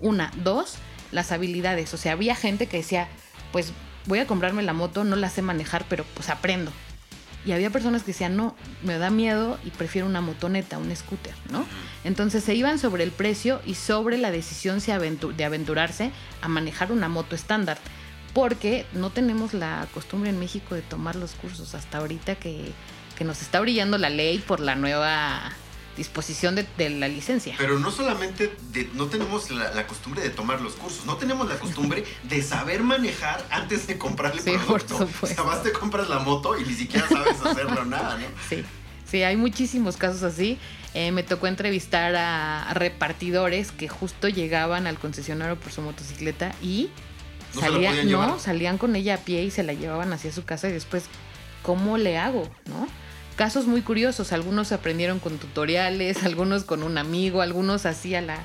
Una, 0.00 0.30
dos, 0.42 0.76
las 1.12 1.32
habilidades. 1.32 1.92
O 1.94 1.96
sea, 1.96 2.12
había 2.12 2.34
gente 2.34 2.66
que 2.66 2.78
decía, 2.78 3.08
pues 3.52 3.72
voy 4.06 4.18
a 4.18 4.26
comprarme 4.26 4.62
la 4.62 4.72
moto, 4.72 5.04
no 5.04 5.16
la 5.16 5.30
sé 5.30 5.42
manejar, 5.42 5.84
pero 5.88 6.04
pues 6.14 6.28
aprendo. 6.28 6.72
Y 7.44 7.52
había 7.52 7.70
personas 7.70 8.02
que 8.02 8.12
decían, 8.12 8.36
no, 8.36 8.54
me 8.82 8.98
da 8.98 9.10
miedo 9.10 9.58
y 9.64 9.70
prefiero 9.70 10.06
una 10.06 10.20
motoneta, 10.20 10.78
un 10.78 10.94
scooter, 10.94 11.34
¿no? 11.50 11.64
Entonces 12.04 12.44
se 12.44 12.54
iban 12.54 12.78
sobre 12.78 13.02
el 13.02 13.12
precio 13.12 13.62
y 13.64 13.74
sobre 13.74 14.18
la 14.18 14.30
decisión 14.30 14.80
de 14.80 15.44
aventurarse 15.44 16.10
a 16.42 16.48
manejar 16.48 16.92
una 16.92 17.08
moto 17.08 17.34
estándar. 17.34 17.78
Porque 18.34 18.86
no 18.92 19.10
tenemos 19.10 19.54
la 19.54 19.88
costumbre 19.92 20.30
en 20.30 20.38
México 20.38 20.74
de 20.74 20.82
tomar 20.82 21.16
los 21.16 21.32
cursos 21.32 21.74
hasta 21.74 21.98
ahorita 21.98 22.36
que, 22.36 22.72
que 23.16 23.24
nos 23.24 23.42
está 23.42 23.58
brillando 23.60 23.98
la 23.98 24.08
ley 24.08 24.38
por 24.38 24.60
la 24.60 24.76
nueva 24.76 25.52
disposición 26.00 26.54
de, 26.54 26.90
la 26.90 27.08
licencia. 27.08 27.54
Pero 27.58 27.78
no 27.78 27.90
solamente 27.90 28.50
no 28.94 29.06
tenemos 29.08 29.50
la, 29.50 29.86
costumbre 29.86 30.22
de 30.22 30.30
tomar 30.30 30.62
los 30.62 30.72
cursos, 30.72 31.04
no 31.04 31.16
tenemos 31.16 31.46
la 31.46 31.58
costumbre 31.58 32.04
de 32.22 32.42
saber 32.42 32.82
manejar 32.82 33.46
antes 33.50 33.86
de 33.86 33.98
comprarle 33.98 34.40
sí, 34.40 34.52
producto. 34.52 34.96
Por 34.96 35.08
supuesto. 35.08 35.46
O 35.46 35.56
te 35.58 35.72
compras 35.72 36.08
la 36.08 36.20
moto 36.20 36.58
y 36.58 36.64
ni 36.64 36.72
siquiera 36.72 37.06
sabes 37.06 37.38
hacerlo 37.44 37.84
nada, 37.84 38.16
¿no? 38.16 38.26
Sí, 38.48 38.64
sí, 39.04 39.22
hay 39.22 39.36
muchísimos 39.36 39.98
casos 39.98 40.22
así. 40.22 40.58
Eh, 40.94 41.12
me 41.12 41.22
tocó 41.22 41.48
entrevistar 41.48 42.16
a, 42.16 42.72
repartidores 42.72 43.70
que 43.70 43.88
justo 43.88 44.28
llegaban 44.28 44.86
al 44.86 44.98
concesionario 44.98 45.60
por 45.60 45.70
su 45.70 45.82
motocicleta 45.82 46.54
y 46.62 46.88
¿No 47.54 47.60
salían, 47.60 48.10
no, 48.10 48.38
salían 48.38 48.78
con 48.78 48.96
ella 48.96 49.16
a 49.16 49.18
pie 49.18 49.42
y 49.42 49.50
se 49.50 49.62
la 49.64 49.74
llevaban 49.74 50.14
hacia 50.14 50.32
su 50.32 50.44
casa 50.44 50.70
y 50.70 50.72
después, 50.72 51.04
¿cómo 51.62 51.98
le 51.98 52.16
hago? 52.16 52.48
¿No? 52.64 52.88
Casos 53.40 53.66
muy 53.66 53.80
curiosos. 53.80 54.34
Algunos 54.34 54.70
aprendieron 54.70 55.18
con 55.18 55.38
tutoriales, 55.38 56.22
algunos 56.24 56.64
con 56.64 56.82
un 56.82 56.98
amigo, 56.98 57.40
algunos 57.40 57.86
así 57.86 58.14
a 58.14 58.20
la, 58.20 58.36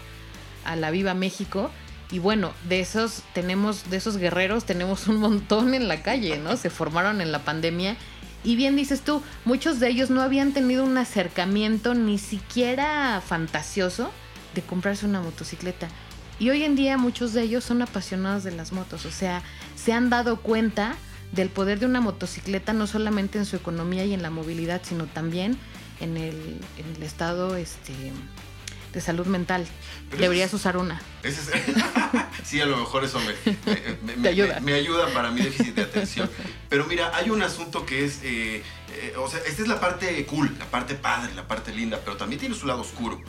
a 0.63 0.77
la 0.77 0.89
Viva 0.89 1.13
México. 1.13 1.69
Y 2.11 2.19
bueno, 2.19 2.53
de 2.69 2.79
esos 2.79 3.21
tenemos, 3.33 3.89
de 3.89 3.97
esos 3.97 4.15
guerreros 4.15 4.63
tenemos 4.63 5.09
un 5.09 5.17
montón 5.17 5.73
en 5.73 5.89
la 5.89 6.01
calle, 6.01 6.37
¿no? 6.37 6.55
Se 6.55 6.69
formaron 6.69 7.19
en 7.19 7.33
la 7.33 7.39
pandemia. 7.39 7.97
Y 8.45 8.55
bien 8.55 8.77
dices 8.77 9.01
tú, 9.01 9.21
muchos 9.43 9.81
de 9.81 9.89
ellos 9.89 10.11
no 10.11 10.21
habían 10.21 10.53
tenido 10.53 10.85
un 10.85 10.97
acercamiento 10.97 11.93
ni 11.93 12.17
siquiera 12.17 13.19
fantasioso 13.19 14.11
de 14.53 14.61
comprarse 14.61 15.05
una 15.05 15.19
motocicleta. 15.19 15.89
Y 16.39 16.51
hoy 16.51 16.63
en 16.63 16.77
día 16.77 16.97
muchos 16.97 17.33
de 17.33 17.41
ellos 17.41 17.65
son 17.65 17.81
apasionados 17.81 18.45
de 18.45 18.51
las 18.51 18.71
motos, 18.71 19.05
o 19.05 19.11
sea, 19.11 19.41
se 19.75 19.91
han 19.91 20.09
dado 20.09 20.37
cuenta 20.37 20.95
del 21.35 21.49
poder 21.49 21.79
de 21.79 21.85
una 21.85 22.01
motocicleta, 22.01 22.73
no 22.73 22.87
solamente 22.87 23.37
en 23.37 23.45
su 23.45 23.55
economía 23.55 24.05
y 24.05 24.13
en 24.13 24.21
la 24.21 24.29
movilidad, 24.29 24.81
sino 24.83 25.05
también 25.05 25.57
en 25.99 26.17
el, 26.17 26.59
estado 27.01 27.55
este, 27.55 27.93
de 28.93 29.01
salud 29.01 29.27
mental. 29.27 29.67
Deberías 30.17 30.53
usar 30.53 30.77
una. 30.77 31.01
sí, 32.43 32.61
a 32.61 32.65
lo 32.65 32.77
mejor 32.77 33.03
eso 33.03 33.19
me, 33.19 34.29
ayuda. 34.29 34.59
Me, 34.61 34.73
ayuda 34.73 35.07
para 35.13 35.31
mi 35.31 35.41
déficit 35.41 35.75
de 35.75 35.81
atención. 35.83 36.29
Pero 36.69 36.85
mira, 36.85 37.11
hay 37.15 37.29
un 37.29 37.41
asunto 37.41 37.85
que 37.85 38.05
es, 38.05 38.21
eh, 38.23 38.63
eh, 38.93 39.13
o 39.17 39.29
sea, 39.29 39.39
esta 39.45 39.61
es 39.61 39.67
la 39.67 39.79
parte 39.79 40.25
cool, 40.25 40.55
la 40.57 40.65
parte 40.65 40.95
padre, 40.95 41.33
la 41.33 41.47
parte 41.47 41.73
linda, 41.73 41.99
pero 42.03 42.17
también 42.17 42.39
tiene 42.39 42.55
su 42.55 42.65
lado 42.65 42.81
oscuro. 42.81 43.21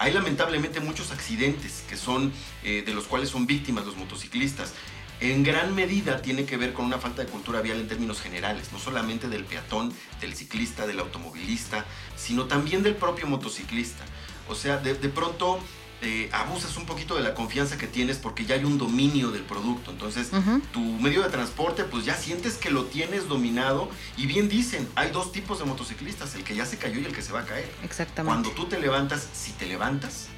Hay 0.00 0.12
lamentablemente 0.12 0.78
muchos 0.78 1.10
accidentes 1.10 1.82
que 1.88 1.96
son, 1.96 2.32
eh, 2.62 2.84
de 2.86 2.94
los 2.94 3.06
cuales 3.06 3.30
son 3.30 3.46
víctimas 3.46 3.84
los 3.84 3.96
motociclistas 3.96 4.74
en 5.20 5.42
gran 5.42 5.74
medida 5.74 6.22
tiene 6.22 6.44
que 6.44 6.56
ver 6.56 6.72
con 6.72 6.86
una 6.86 6.98
falta 6.98 7.22
de 7.24 7.28
cultura 7.28 7.60
vial 7.60 7.80
en 7.80 7.88
términos 7.88 8.20
generales, 8.20 8.72
no 8.72 8.78
solamente 8.78 9.28
del 9.28 9.44
peatón, 9.44 9.92
del 10.20 10.34
ciclista, 10.34 10.86
del 10.86 11.00
automovilista, 11.00 11.84
sino 12.16 12.44
también 12.44 12.82
del 12.82 12.94
propio 12.94 13.26
motociclista. 13.26 14.04
O 14.48 14.54
sea, 14.54 14.78
de, 14.78 14.94
pronto 15.08 15.58
eh, 16.00 16.30
abusas 16.32 16.76
un 16.76 16.86
poquito 16.86 17.16
de 17.16 17.22
la 17.22 17.34
confianza 17.34 17.76
que 17.76 17.86
tienes 17.86 18.16
porque 18.18 18.46
ya 18.46 18.54
hay 18.54 18.64
un 18.64 18.78
dominio 18.78 19.30
del 19.30 19.42
producto. 19.42 19.90
Entonces, 19.90 20.30
tu 20.72 20.80
medio 20.80 21.22
de 21.22 21.28
transporte, 21.28 21.84
pues 21.84 22.04
ya 22.04 22.14
sientes 22.14 22.54
que 22.54 22.70
lo 22.70 22.84
tienes 22.84 23.28
dominado. 23.28 23.90
Y 24.16 24.26
bien 24.26 24.48
dicen, 24.48 24.88
hay 24.94 25.10
dos 25.10 25.32
tipos 25.32 25.58
de 25.58 25.64
motociclistas, 25.64 26.34
el 26.34 26.44
que 26.44 26.54
ya 26.54 26.64
se 26.64 26.78
cayó 26.78 27.00
y 27.00 27.04
el 27.04 27.12
que 27.12 27.22
se 27.22 27.32
va 27.32 27.40
a 27.40 27.44
caer. 27.44 27.70
Exactamente. 27.82 28.48
Cuando 28.48 28.50
tú 28.50 28.68
te 28.68 28.80
levantas, 28.80 29.28
si 29.34 29.52
te 29.52 29.66
levantas, 29.66 30.28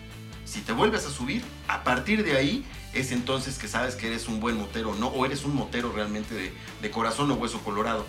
si 0.51 0.63
te 0.63 0.73
vuelves 0.73 1.07
a 1.07 1.11
subir, 1.11 1.43
a 1.69 1.85
partir 1.85 2.25
de 2.25 2.37
ahí 2.37 2.65
es 2.93 3.13
entonces 3.13 3.57
que 3.57 3.69
sabes 3.69 3.95
que 3.95 4.09
eres 4.09 4.27
un 4.27 4.41
buen 4.41 4.57
motero, 4.57 4.97
no, 4.97 5.07
o 5.07 5.25
eres 5.25 5.45
un 5.45 5.55
motero 5.55 5.93
realmente 5.93 6.53
de, 6.83 6.91
corazón 6.91 7.31
o 7.31 7.35
hueso 7.35 7.61
colorado, 7.61 8.05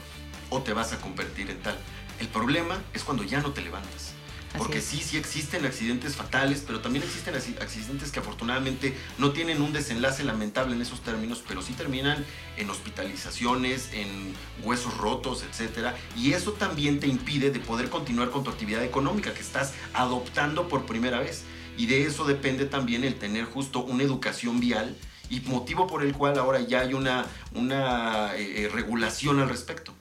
o 0.50 0.62
te 0.62 0.74
vas 0.74 0.92
a 0.92 0.98
convertir 1.00 1.52
en 1.52 1.60
tal. 1.60 1.78
El 2.20 2.28
problema 2.28 2.82
es 2.96 3.04
cuando 3.04 3.24
ya 3.24 3.42
no 3.42 3.52
te 3.52 3.62
levantas. 3.62 4.14
Porque 4.58 4.82
sí, 4.82 4.98
sí 4.98 5.16
existen 5.16 5.64
accidentes 5.66 6.18
fatales, 6.18 6.64
pero 6.68 6.82
también 6.82 7.06
existen 7.06 7.36
accidentes 7.36 8.12
que 8.12 8.20
afortunadamente 8.20 8.98
no 9.18 9.32
tienen 9.32 9.62
un 9.62 9.72
desenlace 9.72 10.26
lamentable 10.26 10.76
en 10.76 10.82
esos 10.82 11.02
términos, 11.02 11.42
pero 11.48 11.62
sí 11.62 11.72
terminan 11.72 12.26
en 12.58 12.70
hospitalizaciones, 12.70 13.94
en 13.94 14.34
huesos 14.62 14.98
rotos, 14.98 15.44
etc. 15.44 15.96
Y 16.18 16.34
eso 16.34 16.52
también 16.52 17.00
te 17.00 17.08
impide 17.08 17.50
de 17.52 17.60
poder 17.60 17.90
continuar 17.90 18.30
con 18.30 18.44
tu 18.44 18.50
actividad 18.50 18.84
económica 18.84 19.34
que 19.34 19.40
estás 19.40 19.74
adoptando 19.94 20.68
por 20.68 20.86
primera 20.86 21.20
vez. 21.20 21.46
Y 21.78 21.86
de 21.86 22.06
eso 22.06 22.26
depende 22.26 22.66
también 22.66 23.04
el 23.04 23.16
tener 23.16 23.46
justo 23.46 23.80
una 23.84 24.04
educación 24.04 24.60
vial 24.60 24.96
y 25.30 25.40
motivo 25.42 25.88
por 25.88 26.04
el 26.04 26.14
cual 26.14 26.38
ahora 26.38 26.60
ya 26.60 26.82
hay 26.82 26.94
una, 26.94 27.26
una 27.56 28.36
eh, 28.36 28.66
eh, 28.66 28.70
regulación 28.72 29.40
al 29.40 29.50
respecto. 29.50 29.94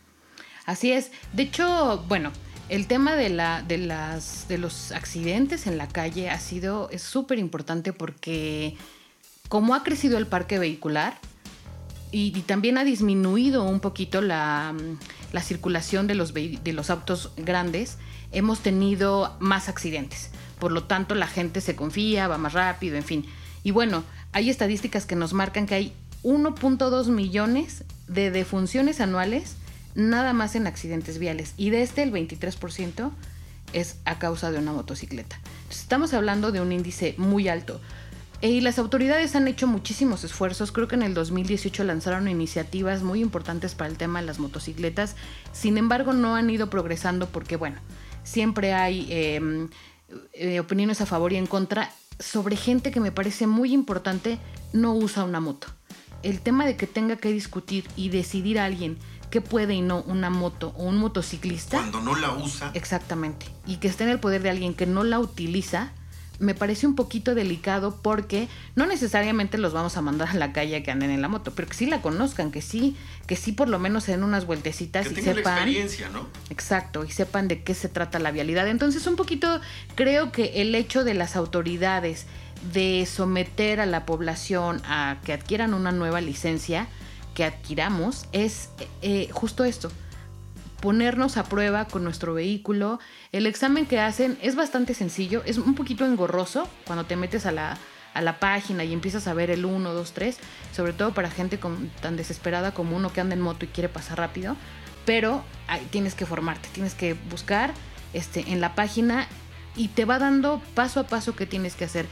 Así 0.66 0.92
es. 0.92 1.12
De 1.32 1.44
hecho, 1.44 2.04
bueno, 2.08 2.32
el 2.68 2.86
tema 2.86 3.14
de, 3.14 3.30
la, 3.30 3.62
de, 3.62 3.78
las, 3.78 4.46
de 4.48 4.58
los 4.58 4.92
accidentes 4.92 5.66
en 5.66 5.78
la 5.78 5.88
calle 5.88 6.30
ha 6.30 6.38
sido 6.38 6.90
súper 6.98 7.38
importante 7.38 7.92
porque 7.92 8.76
como 9.48 9.74
ha 9.74 9.82
crecido 9.82 10.18
el 10.18 10.26
parque 10.26 10.58
vehicular 10.58 11.18
y, 12.12 12.32
también 12.42 12.76
ha 12.76 12.84
disminuido 12.84 13.62
un 13.64 13.78
poquito 13.78 14.20
la, 14.20 14.74
la 15.32 15.42
circulación 15.42 16.08
de 16.08 16.16
los, 16.16 16.34
de 16.34 16.72
los 16.72 16.90
autos 16.90 17.30
grandes, 17.36 17.98
hemos 18.32 18.60
tenido 18.60 19.36
más 19.38 19.68
accidentes. 19.68 20.30
Por 20.60 20.72
lo 20.72 20.84
tanto, 20.84 21.14
la 21.14 21.26
gente 21.26 21.60
se 21.60 21.74
confía, 21.74 22.28
va 22.28 22.38
más 22.38 22.52
rápido, 22.52 22.96
en 22.96 23.04
fin. 23.04 23.26
Y 23.64 23.72
bueno, 23.72 24.04
hay 24.32 24.50
estadísticas 24.50 25.06
que 25.06 25.16
nos 25.16 25.32
marcan 25.32 25.66
que 25.66 25.74
hay 25.74 25.92
1.2 26.22 27.08
millones 27.08 27.84
de 28.06 28.30
defunciones 28.30 29.00
anuales 29.00 29.56
nada 29.94 30.32
más 30.32 30.54
en 30.54 30.66
accidentes 30.66 31.18
viales. 31.18 31.54
Y 31.56 31.70
de 31.70 31.82
este 31.82 32.02
el 32.02 32.12
23% 32.12 33.10
es 33.72 33.96
a 34.04 34.18
causa 34.18 34.50
de 34.50 34.58
una 34.58 34.72
motocicleta. 34.72 35.38
estamos 35.70 36.12
hablando 36.14 36.52
de 36.52 36.60
un 36.60 36.72
índice 36.72 37.14
muy 37.18 37.48
alto. 37.48 37.80
Y 38.42 38.62
las 38.62 38.78
autoridades 38.78 39.36
han 39.36 39.48
hecho 39.48 39.66
muchísimos 39.66 40.24
esfuerzos. 40.24 40.72
Creo 40.72 40.88
que 40.88 40.94
en 40.94 41.02
el 41.02 41.12
2018 41.12 41.84
lanzaron 41.84 42.26
iniciativas 42.26 43.02
muy 43.02 43.20
importantes 43.20 43.74
para 43.74 43.90
el 43.90 43.98
tema 43.98 44.20
de 44.20 44.26
las 44.26 44.38
motocicletas. 44.38 45.14
Sin 45.52 45.76
embargo, 45.76 46.14
no 46.14 46.36
han 46.36 46.48
ido 46.48 46.70
progresando 46.70 47.28
porque, 47.28 47.56
bueno, 47.56 47.76
siempre 48.24 48.72
hay 48.72 49.06
em, 49.10 49.68
eh, 50.32 50.60
opiniones 50.60 51.00
a 51.00 51.06
favor 51.06 51.32
y 51.32 51.36
en 51.36 51.46
contra 51.46 51.90
sobre 52.18 52.56
gente 52.56 52.90
que 52.90 53.00
me 53.00 53.12
parece 53.12 53.46
muy 53.46 53.72
importante 53.72 54.38
no 54.72 54.94
usa 54.94 55.24
una 55.24 55.40
moto. 55.40 55.68
El 56.22 56.40
tema 56.40 56.66
de 56.66 56.76
que 56.76 56.86
tenga 56.86 57.16
que 57.16 57.32
discutir 57.32 57.88
y 57.96 58.10
decidir 58.10 58.58
a 58.58 58.66
alguien 58.66 58.98
qué 59.30 59.40
puede 59.40 59.74
y 59.74 59.80
no 59.80 60.02
una 60.02 60.28
moto 60.28 60.74
o 60.76 60.84
un 60.84 60.98
motociclista. 60.98 61.78
Cuando 61.78 62.00
no 62.02 62.14
la 62.16 62.32
usa. 62.32 62.72
Exactamente. 62.74 63.46
Y 63.66 63.76
que 63.76 63.88
esté 63.88 64.04
en 64.04 64.10
el 64.10 64.20
poder 64.20 64.42
de 64.42 64.50
alguien 64.50 64.74
que 64.74 64.86
no 64.86 65.04
la 65.04 65.18
utiliza, 65.18 65.92
me 66.40 66.54
parece 66.54 66.86
un 66.86 66.96
poquito 66.96 67.34
delicado 67.34 67.98
porque 68.02 68.48
no 68.74 68.86
necesariamente 68.86 69.58
los 69.58 69.72
vamos 69.72 69.96
a 69.96 70.02
mandar 70.02 70.30
a 70.30 70.34
la 70.34 70.52
calle 70.52 70.76
a 70.76 70.82
que 70.82 70.90
anden 70.90 71.10
en 71.10 71.22
la 71.22 71.28
moto, 71.28 71.52
pero 71.54 71.68
que 71.68 71.74
sí 71.74 71.86
la 71.86 72.00
conozcan, 72.02 72.50
que 72.50 72.62
sí, 72.62 72.96
que 73.26 73.36
sí 73.36 73.52
por 73.52 73.68
lo 73.68 73.78
menos 73.78 74.04
se 74.04 74.12
den 74.12 74.24
unas 74.24 74.46
vueltecitas 74.46 75.06
y 75.12 75.14
sepan. 75.14 75.34
La 75.34 75.40
experiencia, 75.40 76.08
¿no? 76.08 76.26
Exacto, 76.48 77.04
y 77.04 77.10
sepan 77.10 77.46
de 77.46 77.62
qué 77.62 77.74
se 77.74 77.88
trata 77.88 78.18
la 78.18 78.30
vialidad. 78.30 78.66
Entonces, 78.68 79.06
un 79.06 79.16
poquito 79.16 79.60
creo 79.94 80.32
que 80.32 80.62
el 80.62 80.74
hecho 80.74 81.04
de 81.04 81.14
las 81.14 81.36
autoridades 81.36 82.26
de 82.72 83.06
someter 83.06 83.80
a 83.80 83.86
la 83.86 84.06
población 84.06 84.82
a 84.84 85.18
que 85.24 85.34
adquieran 85.34 85.74
una 85.74 85.92
nueva 85.92 86.20
licencia, 86.20 86.88
que 87.34 87.44
adquiramos, 87.44 88.26
es 88.32 88.70
eh, 89.02 89.28
justo 89.30 89.64
esto 89.64 89.90
ponernos 90.80 91.36
a 91.36 91.44
prueba 91.44 91.84
con 91.84 92.04
nuestro 92.04 92.34
vehículo. 92.34 92.98
El 93.32 93.46
examen 93.46 93.86
que 93.86 94.00
hacen 94.00 94.38
es 94.42 94.56
bastante 94.56 94.94
sencillo, 94.94 95.42
es 95.44 95.58
un 95.58 95.74
poquito 95.74 96.04
engorroso 96.04 96.68
cuando 96.86 97.04
te 97.04 97.16
metes 97.16 97.46
a 97.46 97.52
la, 97.52 97.78
página 98.40 98.84
y 98.84 98.92
empiezas 98.92 99.28
a 99.28 99.34
ver 99.34 99.50
el 99.50 99.64
1, 99.64 99.92
2, 99.92 100.12
3, 100.12 100.38
sobre 100.72 100.92
todo 100.92 101.12
para 101.14 101.30
gente 101.30 101.58
tan 102.00 102.16
desesperada 102.16 102.72
como 102.72 102.96
uno 102.96 103.12
que 103.12 103.20
anda 103.20 103.34
en 103.34 103.40
moto 103.40 103.64
y 103.64 103.68
quiere 103.68 103.88
pasar 103.88 104.18
rápido, 104.18 104.56
pero 105.04 105.44
tienes 105.90 106.14
que 106.14 106.26
formarte, 106.26 106.68
tienes 106.72 106.94
que 106.94 107.14
buscar 107.30 107.72
este, 108.12 108.44
en 108.48 108.60
la 108.60 108.74
página 108.74 109.26
y 109.76 109.88
te 109.88 110.04
va 110.04 110.18
dando 110.18 110.60
paso 110.74 111.00
a 111.00 111.04
paso 111.04 111.36
qué 111.36 111.46
tienes 111.46 111.74
que 111.74 111.84
hacer. 111.84 112.06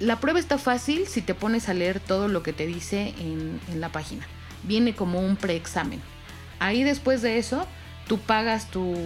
La 0.00 0.18
prueba 0.18 0.38
está 0.38 0.58
fácil 0.58 1.06
si 1.06 1.20
te 1.20 1.34
pones 1.34 1.68
a 1.68 1.74
leer 1.74 2.00
todo 2.00 2.26
lo 2.26 2.42
que 2.42 2.52
te 2.52 2.66
dice 2.66 3.14
en, 3.18 3.60
en 3.68 3.80
la 3.80 3.90
página. 3.90 4.26
Viene 4.62 4.94
como 4.94 5.20
un 5.20 5.36
preexamen. 5.36 6.00
Ahí 6.58 6.82
después 6.82 7.22
de 7.22 7.38
eso 7.38 7.66
tú 8.10 8.18
pagas 8.18 8.68
tu, 8.72 8.96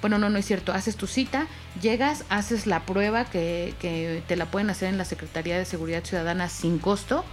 bueno, 0.00 0.16
no, 0.16 0.30
no 0.30 0.38
es 0.38 0.46
cierto, 0.46 0.72
haces 0.72 0.94
tu 0.94 1.08
cita, 1.08 1.48
llegas, 1.82 2.24
haces 2.28 2.68
la 2.68 2.86
prueba 2.86 3.24
que, 3.24 4.22
te 4.28 4.36
la 4.36 4.46
pueden 4.46 4.70
hacer 4.70 4.90
en 4.90 4.96
la 4.96 5.04
Secretaría 5.04 5.58
de 5.58 5.64
Seguridad 5.64 6.04
Ciudadana 6.04 6.48
sin 6.48 6.78
costo. 6.78 7.24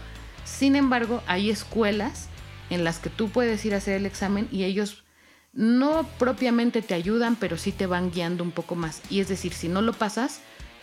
Sin 0.43 0.75
embargo, 0.75 1.21
hay 1.27 1.51
escuelas 1.51 2.27
en 2.71 2.84
las 2.84 2.97
que 2.97 3.12
tú 3.12 3.30
puedes 3.30 3.63
ir 3.65 3.75
a 3.75 3.77
hacer 3.77 3.97
el 3.97 4.08
examen 4.08 4.47
y 4.51 4.63
ellos 4.63 5.04
no 5.54 6.08
propiamente 6.17 6.82
te 6.82 6.95
ayudan, 6.95 7.36
pero 7.36 7.56
sí 7.56 7.71
te 7.71 7.86
van 7.86 8.10
guiando 8.10 8.43
un 8.43 8.51
poco 8.51 8.73
más. 8.73 9.04
Y 9.12 9.19
es 9.19 9.27
decir, 9.27 9.54
si 9.54 9.67
no 9.67 9.84
lo 9.84 9.93
pasas, 9.93 10.39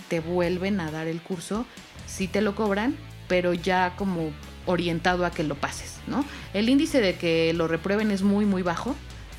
te 0.06 0.20
vuelven 0.20 0.78
a 0.78 0.92
dar 0.92 1.08
el 1.08 1.20
curso, 1.20 1.66
sí 2.06 2.28
te 2.28 2.42
lo 2.42 2.54
cobran, 2.54 2.94
pero 3.26 3.54
ya 3.54 3.96
como 3.96 4.30
orientado 4.66 5.26
a 5.26 5.32
que 5.32 5.42
lo 5.42 5.56
pases, 5.56 5.96
¿no? 6.06 6.24
El 6.54 6.68
índice 6.68 7.00
de 7.00 7.16
que 7.16 7.52
lo 7.54 7.66
reprueben 7.66 8.12
es 8.12 8.22
muy, 8.22 8.44
muy 8.44 8.62
bajo, 8.62 8.94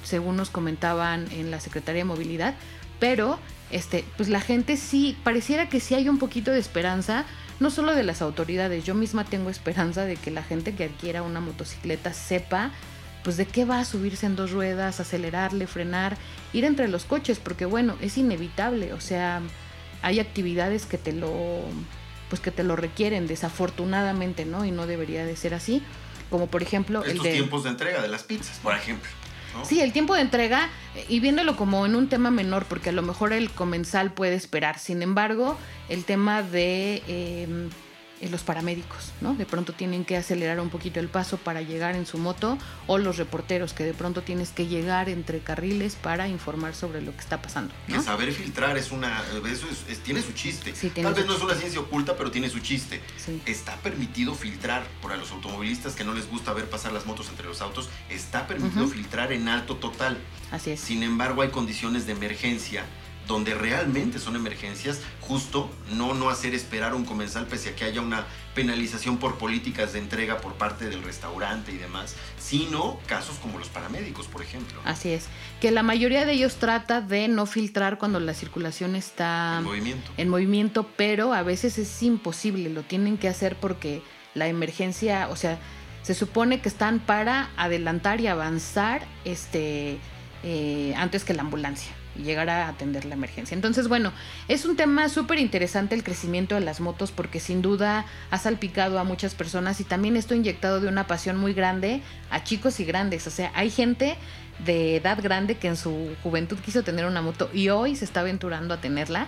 según 0.10 0.36
nos 0.36 0.50
comentaban 0.50 1.28
en 1.32 1.52
la 1.52 1.60
Secretaría 1.60 2.02
de 2.02 2.06
Movilidad, 2.06 2.56
pero 3.00 3.40
este, 3.72 4.04
pues 4.18 4.30
la 4.30 4.42
gente 4.42 4.76
sí, 4.78 5.16
pareciera 5.24 5.70
que 5.70 5.80
sí 5.80 5.96
hay 5.96 6.10
un 6.10 6.18
poquito 6.18 6.52
de 6.52 6.60
esperanza, 6.60 7.26
no 7.60 7.70
solo 7.70 7.94
de 7.94 8.04
las 8.04 8.22
autoridades, 8.22 8.84
yo 8.84 8.96
misma 8.96 9.24
tengo 9.24 9.50
esperanza 9.50 10.06
de 10.06 10.16
que 10.16 10.32
la 10.32 10.44
gente 10.44 10.74
que 10.74 10.86
adquiera 10.86 11.22
una 11.22 11.40
motocicleta 11.40 12.14
sepa 12.14 12.72
pues 13.24 13.38
de 13.38 13.46
qué 13.46 13.66
va 13.66 13.80
a 13.80 13.86
subirse 13.86 14.26
en 14.26 14.36
dos 14.36 14.52
ruedas, 14.52 15.00
acelerarle, 15.00 15.68
frenar, 15.68 16.18
ir 16.54 16.64
entre 16.66 16.88
los 16.88 17.04
coches, 17.06 17.38
porque 17.38 17.66
bueno, 17.66 17.96
es 18.02 18.18
inevitable, 18.18 18.94
o 18.94 19.02
sea, 19.02 19.42
hay 20.02 20.20
actividades 20.20 20.86
que 20.86 20.98
te 20.98 21.12
lo 21.12 21.62
pues 22.30 22.42
que 22.42 22.52
te 22.52 22.64
lo 22.64 22.76
requieren 22.76 23.28
desafortunadamente, 23.28 24.46
¿no? 24.46 24.64
Y 24.64 24.72
no 24.72 24.86
debería 24.86 25.26
de 25.26 25.36
ser 25.36 25.54
así, 25.56 25.82
como 26.30 26.48
por 26.48 26.62
ejemplo 26.62 27.04
Estos 27.04 27.26
el 27.26 27.32
de 27.32 27.38
tiempos 27.38 27.64
de 27.64 27.72
entrega 27.72 28.02
de 28.02 28.08
las 28.08 28.24
pizzas, 28.24 28.60
por 28.60 28.76
ejemplo. 28.76 29.10
Sí, 29.64 29.82
el 29.82 29.92
tiempo 29.92 30.16
de 30.16 30.22
entrega 30.22 30.70
y 31.08 31.20
viéndolo 31.20 31.56
como 31.56 31.86
en 31.86 31.96
un 31.96 32.10
tema 32.10 32.32
menor, 32.32 32.66
porque 32.66 32.90
a 32.90 32.94
lo 32.94 33.02
mejor 33.02 33.34
el 33.34 33.50
comensal 33.52 34.12
puede 34.12 34.36
esperar. 34.36 34.80
Sin 34.80 35.02
embargo, 35.02 35.58
el 35.90 36.06
tema 36.06 36.42
de 36.44 37.02
eh, 37.08 37.70
los 38.28 38.42
paramédicos, 38.44 39.12
¿no? 39.22 39.34
De 39.34 39.46
pronto 39.46 39.72
tienen 39.74 40.04
que 40.04 40.18
acelerar 40.18 40.60
un 40.60 40.70
poquito 40.70 41.00
el 41.00 41.08
paso 41.08 41.38
para 41.38 41.62
llegar 41.62 41.96
en 41.96 42.06
su 42.06 42.18
moto, 42.18 42.58
o 42.88 42.98
los 42.98 43.18
reporteros, 43.18 43.72
que 43.74 43.86
de 43.86 43.94
pronto 43.94 44.22
tienes 44.24 44.50
que 44.50 44.68
llegar 44.68 45.08
entre 45.08 45.40
carriles 45.40 45.96
para 45.96 46.28
informar 46.28 46.76
sobre 46.76 47.02
lo 47.02 47.14
que 47.14 47.20
está 47.22 47.42
pasando. 47.42 47.74
Que 47.88 48.00
saber 48.02 48.32
filtrar 48.34 48.78
es 48.78 48.92
una. 48.92 49.24
Eso 49.50 49.68
es- 49.72 49.86
es- 49.90 50.00
tiene 50.04 50.22
su 50.22 50.34
chiste. 50.34 50.76
Sí, 50.76 50.90
tiene 50.90 51.08
Tal 51.10 51.14
vez 51.16 51.26
no 51.28 51.36
es 51.36 51.42
una 51.42 51.56
ciencia 51.56 51.80
oculta, 51.80 52.18
pero 52.18 52.30
tiene 52.32 52.50
su 52.50 52.60
chiste. 52.60 53.02
Sí. 53.24 53.42
Está 53.46 53.78
permitido 53.78 54.36
filtrar 54.36 54.86
para 55.02 55.16
los 55.16 55.32
automovilistas 55.32 55.96
que 55.96 56.04
no 56.04 56.14
les 56.14 56.30
gusta 56.30 56.52
ver 56.54 56.70
pasar 56.70 56.92
las 56.92 57.06
motos 57.06 57.30
entre 57.30 57.46
los 57.48 57.62
autos. 57.62 57.90
Está 58.10 58.48
permitido 58.48 58.88
filtrar 58.88 59.32
en 59.32 59.48
alto 59.48 59.76
total. 59.78 60.18
Así 60.52 60.72
es. 60.72 60.80
Sin 60.82 61.04
embargo, 61.04 61.42
hay 61.42 61.50
condiciones 61.50 62.06
de 62.06 62.12
emergencia 62.14 62.84
donde 63.30 63.54
realmente 63.54 64.18
son 64.18 64.36
emergencias, 64.36 65.02
justo 65.22 65.70
no 65.96 66.16
no 66.16 66.30
hacer 66.30 66.56
esperar 66.56 66.94
a 66.94 66.96
un 66.96 67.06
comensal 67.06 67.46
pese 67.46 67.70
a 67.70 67.76
que 67.76 67.86
haya 67.86 68.02
una 68.02 68.26
penalización 68.56 69.18
por 69.18 69.38
políticas 69.38 69.94
de 69.94 70.00
entrega 70.00 70.42
por 70.42 70.56
parte 70.56 70.90
del 70.90 71.04
restaurante 71.04 71.72
y 71.72 71.78
demás, 71.78 72.16
sino 72.40 73.00
casos 73.06 73.38
como 73.38 73.60
los 73.60 73.70
paramédicos, 73.70 74.26
por 74.26 74.42
ejemplo. 74.42 74.82
Así 74.84 75.10
es. 75.10 75.28
Que 75.62 75.70
la 75.70 75.84
mayoría 75.84 76.26
de 76.26 76.34
ellos 76.34 76.56
trata 76.56 77.02
de 77.02 77.28
no 77.28 77.46
filtrar 77.46 78.00
cuando 78.00 78.20
la 78.20 78.34
circulación 78.34 78.96
está 78.96 79.62
movimiento. 79.64 80.12
en 80.18 80.28
movimiento, 80.28 80.90
pero 80.98 81.32
a 81.32 81.44
veces 81.44 81.78
es 81.78 82.02
imposible, 82.02 82.72
lo 82.72 82.82
tienen 82.82 83.20
que 83.20 83.28
hacer 83.30 83.56
porque 83.58 84.02
la 84.34 84.48
emergencia, 84.48 85.30
o 85.30 85.36
sea, 85.36 85.60
se 86.02 86.16
supone 86.16 86.62
que 86.62 86.70
están 86.70 86.98
para 86.98 87.52
adelantar 87.58 88.22
y 88.22 88.28
avanzar 88.28 89.06
este, 89.24 90.00
eh, 90.44 90.96
antes 90.98 91.24
que 91.24 91.36
la 91.36 91.44
ambulancia 91.44 91.99
y 92.16 92.24
llegar 92.24 92.50
a 92.50 92.68
atender 92.68 93.06
la 93.06 93.16
emergencia. 93.16 93.56
Entonces, 93.56 93.88
bueno, 93.88 94.12
es 94.48 94.66
un 94.66 94.76
tema 94.76 95.10
súper 95.10 95.40
interesante 95.40 95.96
el 95.96 96.04
crecimiento 96.04 96.56
de 96.56 96.62
las 96.62 96.80
motos 96.80 97.12
porque 97.12 97.40
sin 97.40 97.62
duda 97.62 98.06
ha 98.32 98.38
salpicado 98.38 99.00
a 99.00 99.04
muchas 99.04 99.36
personas 99.36 99.80
y 99.80 99.84
también 99.84 100.18
esto 100.18 100.36
inyectado 100.36 100.82
de 100.82 100.88
una 100.88 101.08
pasión 101.08 101.38
muy 101.38 101.54
grande 101.54 102.02
a 102.30 102.44
chicos 102.44 102.80
y 102.80 102.86
grandes. 102.86 103.28
O 103.28 103.32
sea, 103.32 103.52
hay 103.56 103.70
gente 103.70 104.18
de 104.66 104.98
edad 104.98 105.22
grande 105.22 105.56
que 105.56 105.68
en 105.68 105.78
su 105.78 106.16
juventud 106.24 106.58
quiso 106.60 106.84
tener 106.84 107.06
una 107.06 107.22
moto 107.22 107.50
y 107.54 107.70
hoy 107.70 107.96
se 107.96 108.06
está 108.06 108.22
aventurando 108.22 108.74
a 108.74 108.82
tenerla 108.82 109.28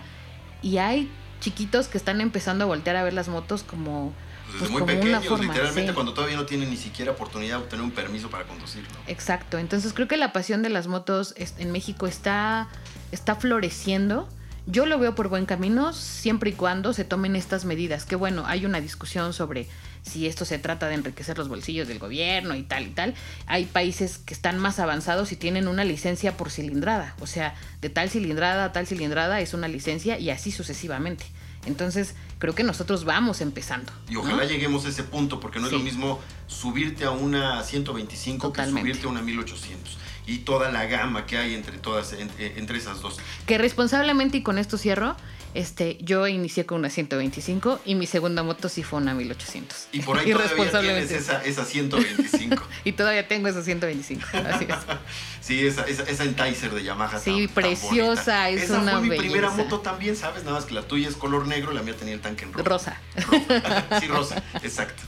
y 0.62 0.78
hay 0.78 1.10
chiquitos 1.40 1.88
que 1.88 1.98
están 1.98 2.22
empezando 2.22 2.66
a 2.66 2.68
voltear 2.68 2.96
a 2.96 3.04
ver 3.04 3.14
las 3.14 3.28
motos 3.28 3.64
como, 3.64 4.14
Pues 4.52 4.70
pues, 4.70 4.72
desde 4.72 4.86
muy 4.86 4.96
pequeños, 4.96 5.26
forma. 5.26 5.46
literalmente 5.46 5.92
sí. 5.92 5.94
cuando 5.94 6.14
todavía 6.14 6.36
no 6.36 6.46
tienen 6.46 6.70
ni 6.70 6.78
siquiera 6.78 7.12
oportunidad 7.12 7.58
de 7.58 7.64
obtener 7.64 7.84
un 7.84 7.92
permiso 7.92 8.30
para 8.30 8.46
conducir. 8.46 8.84
¿no? 8.84 9.00
Exacto, 9.08 9.58
entonces 9.58 9.94
creo 9.94 10.08
que 10.08 10.18
la 10.18 10.34
pasión 10.34 10.62
de 10.62 10.70
las 10.70 10.88
motos 10.88 11.34
en 11.38 11.72
México 11.72 12.08
está, 12.08 12.68
está 13.12 13.36
floreciendo. 13.36 14.28
Yo 14.68 14.86
lo 14.86 15.00
veo 15.00 15.16
por 15.16 15.28
buen 15.28 15.48
camino 15.48 15.92
siempre 15.92 16.52
y 16.52 16.54
cuando 16.54 16.94
se 16.94 17.04
tomen 17.04 17.36
estas 17.36 17.66
medidas. 17.66 18.06
Que 18.06 18.16
bueno, 18.16 18.44
hay 18.46 18.66
una 18.66 18.80
discusión 18.80 19.34
sobre 19.34 19.68
si 20.04 20.28
esto 20.28 20.46
se 20.46 20.60
trata 20.60 20.88
de 20.88 20.96
enriquecer 20.96 21.38
los 21.38 21.48
bolsillos 21.48 21.88
del 21.88 21.98
gobierno 21.98 22.56
y 22.56 22.64
tal 22.64 22.84
y 22.88 22.92
tal. 22.92 23.16
Hay 23.48 23.66
países 23.66 24.20
que 24.20 24.34
están 24.34 24.60
más 24.60 24.80
avanzados 24.80 25.32
y 25.32 25.36
tienen 25.36 25.68
una 25.68 25.84
licencia 25.84 26.38
por 26.38 26.52
cilindrada. 26.52 27.16
O 27.22 27.28
sea, 27.28 27.56
de 27.82 27.90
tal 27.90 28.10
cilindrada 28.10 28.66
a 28.66 28.72
tal 28.72 28.86
cilindrada 28.86 29.42
es 29.42 29.56
una 29.56 29.68
licencia 29.68 30.20
y 30.20 30.30
así 30.30 30.52
sucesivamente. 30.52 31.26
Entonces, 31.66 32.16
creo 32.40 32.56
que 32.56 32.64
nosotros 32.64 33.06
vamos 33.06 33.42
empezando. 33.42 33.92
Y 34.10 34.14
¿no? 34.14 34.22
ojalá 34.22 34.46
lleguemos 34.46 34.86
a 34.86 34.90
ese 34.90 35.04
punto, 35.04 35.40
porque 35.40 35.60
no 35.60 35.68
es 35.68 35.74
lo 35.74 35.80
mismo 35.80 36.20
subirte 36.48 37.06
a 37.06 37.12
una 37.12 37.64
125 37.64 38.48
Totalmente. 38.48 38.82
que 38.82 38.94
subirte 38.94 39.08
a 39.08 39.10
una 39.12 39.22
1800. 39.22 39.98
Y 40.28 40.40
toda 40.40 40.72
la 40.72 40.86
gama 40.86 41.26
que 41.26 41.38
hay 41.38 41.54
entre 41.54 41.78
todas, 41.78 42.14
eh, 42.14 42.28
entre 42.58 42.78
esas 42.78 43.02
dos. 43.02 43.18
Que 43.46 43.58
responsablemente, 43.58 44.38
y 44.38 44.44
con 44.44 44.58
esto 44.58 44.78
cierro, 44.78 45.16
este, 45.54 45.98
yo 46.02 46.28
inicié 46.28 46.66
con 46.66 46.80
una 46.80 46.90
125 46.90 47.82
y 47.86 47.96
mi 47.96 48.08
segunda 48.08 48.44
moto 48.44 48.70
sí 48.70 48.84
fue 48.84 49.00
una 49.00 49.14
1800. 49.14 49.88
Y 49.92 50.02
por 50.02 50.18
ahí 50.18 50.32
todavía 50.32 50.82
tienes 50.82 51.12
esa, 51.12 51.44
esa 51.44 51.66
125. 51.66 52.64
Y 52.84 52.94
todavía 52.94 53.28
tengo 53.28 53.48
esa 53.48 53.62
125. 53.62 54.26
Así 54.34 54.66
es. 54.66 54.76
sí, 55.42 55.68
esa, 55.68 55.86
esa, 55.88 56.04
esa 56.04 56.24
Enticer 56.24 56.72
de 56.74 56.84
Yamaha. 56.84 57.20
Sí, 57.20 57.32
tan- 57.32 57.46
tan 57.46 57.54
preciosa, 57.56 58.44
bonita. 58.46 58.50
es 58.50 58.64
esa 58.64 58.80
una 58.80 58.92
fue 58.94 59.02
mi 59.02 59.18
primera 59.18 59.50
moto 59.52 59.80
también, 59.80 60.16
¿sabes? 60.16 60.44
Nada 60.44 60.56
más 60.58 60.66
que 60.66 60.74
la 60.74 60.84
tuya 60.84 61.10
es 61.10 61.16
color 61.16 61.48
negro, 61.48 61.72
la 61.74 61.82
mía 61.84 61.96
tenía 61.96 62.14
el 62.14 62.22
tanque 62.22 62.46
en 62.46 62.54
rojo. 62.54 62.68
Rosa. 62.68 62.98
sí, 64.00 64.08
rosa, 64.08 64.44
exacto. 64.64 65.04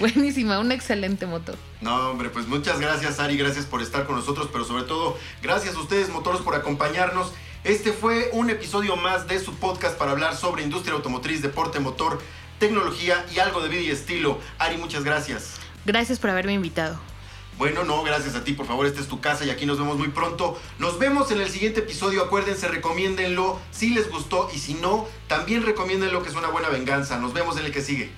Buenísima, 0.00 0.58
una 0.58 0.74
excelente 0.74 1.26
moto. 1.26 1.54
No, 1.80 2.10
hombre, 2.10 2.30
pues 2.30 2.46
muchas 2.46 2.80
gracias, 2.80 3.18
Ari, 3.20 3.36
gracias 3.36 3.66
por 3.66 3.82
estar 3.82 4.06
con 4.06 4.16
nosotros, 4.16 4.48
pero 4.52 4.64
sobre 4.64 4.84
todo, 4.84 5.18
gracias 5.42 5.74
a 5.76 5.78
ustedes, 5.80 6.08
motoros, 6.08 6.40
por 6.40 6.54
acompañarnos. 6.54 7.32
Este 7.64 7.92
fue 7.92 8.30
un 8.32 8.50
episodio 8.50 8.94
más 8.94 9.26
de 9.26 9.40
su 9.40 9.52
podcast 9.56 9.98
para 9.98 10.12
hablar 10.12 10.36
sobre 10.36 10.62
industria 10.62 10.94
automotriz, 10.94 11.42
deporte, 11.42 11.80
motor, 11.80 12.20
tecnología 12.60 13.26
y 13.34 13.40
algo 13.40 13.60
de 13.60 13.68
vida 13.68 13.80
y 13.80 13.90
estilo. 13.90 14.38
Ari, 14.58 14.76
muchas 14.76 15.02
gracias. 15.02 15.56
Gracias 15.84 16.20
por 16.20 16.30
haberme 16.30 16.52
invitado. 16.52 17.00
Bueno, 17.58 17.82
no, 17.82 18.04
gracias 18.04 18.36
a 18.36 18.44
ti, 18.44 18.52
por 18.52 18.66
favor, 18.66 18.86
esta 18.86 19.00
es 19.00 19.08
tu 19.08 19.20
casa 19.20 19.44
y 19.44 19.50
aquí 19.50 19.66
nos 19.66 19.78
vemos 19.78 19.98
muy 19.98 20.08
pronto. 20.08 20.56
Nos 20.78 21.00
vemos 21.00 21.32
en 21.32 21.40
el 21.40 21.50
siguiente 21.50 21.80
episodio, 21.80 22.22
acuérdense, 22.22 22.68
recomiéndenlo 22.68 23.58
si 23.72 23.90
les 23.90 24.08
gustó 24.08 24.48
y 24.54 24.58
si 24.60 24.74
no, 24.74 25.08
también 25.26 25.66
recomiéndenlo 25.66 26.22
que 26.22 26.28
es 26.28 26.36
una 26.36 26.48
buena 26.48 26.68
venganza. 26.68 27.18
Nos 27.18 27.32
vemos 27.32 27.58
en 27.58 27.66
el 27.66 27.72
que 27.72 27.82
sigue. 27.82 28.12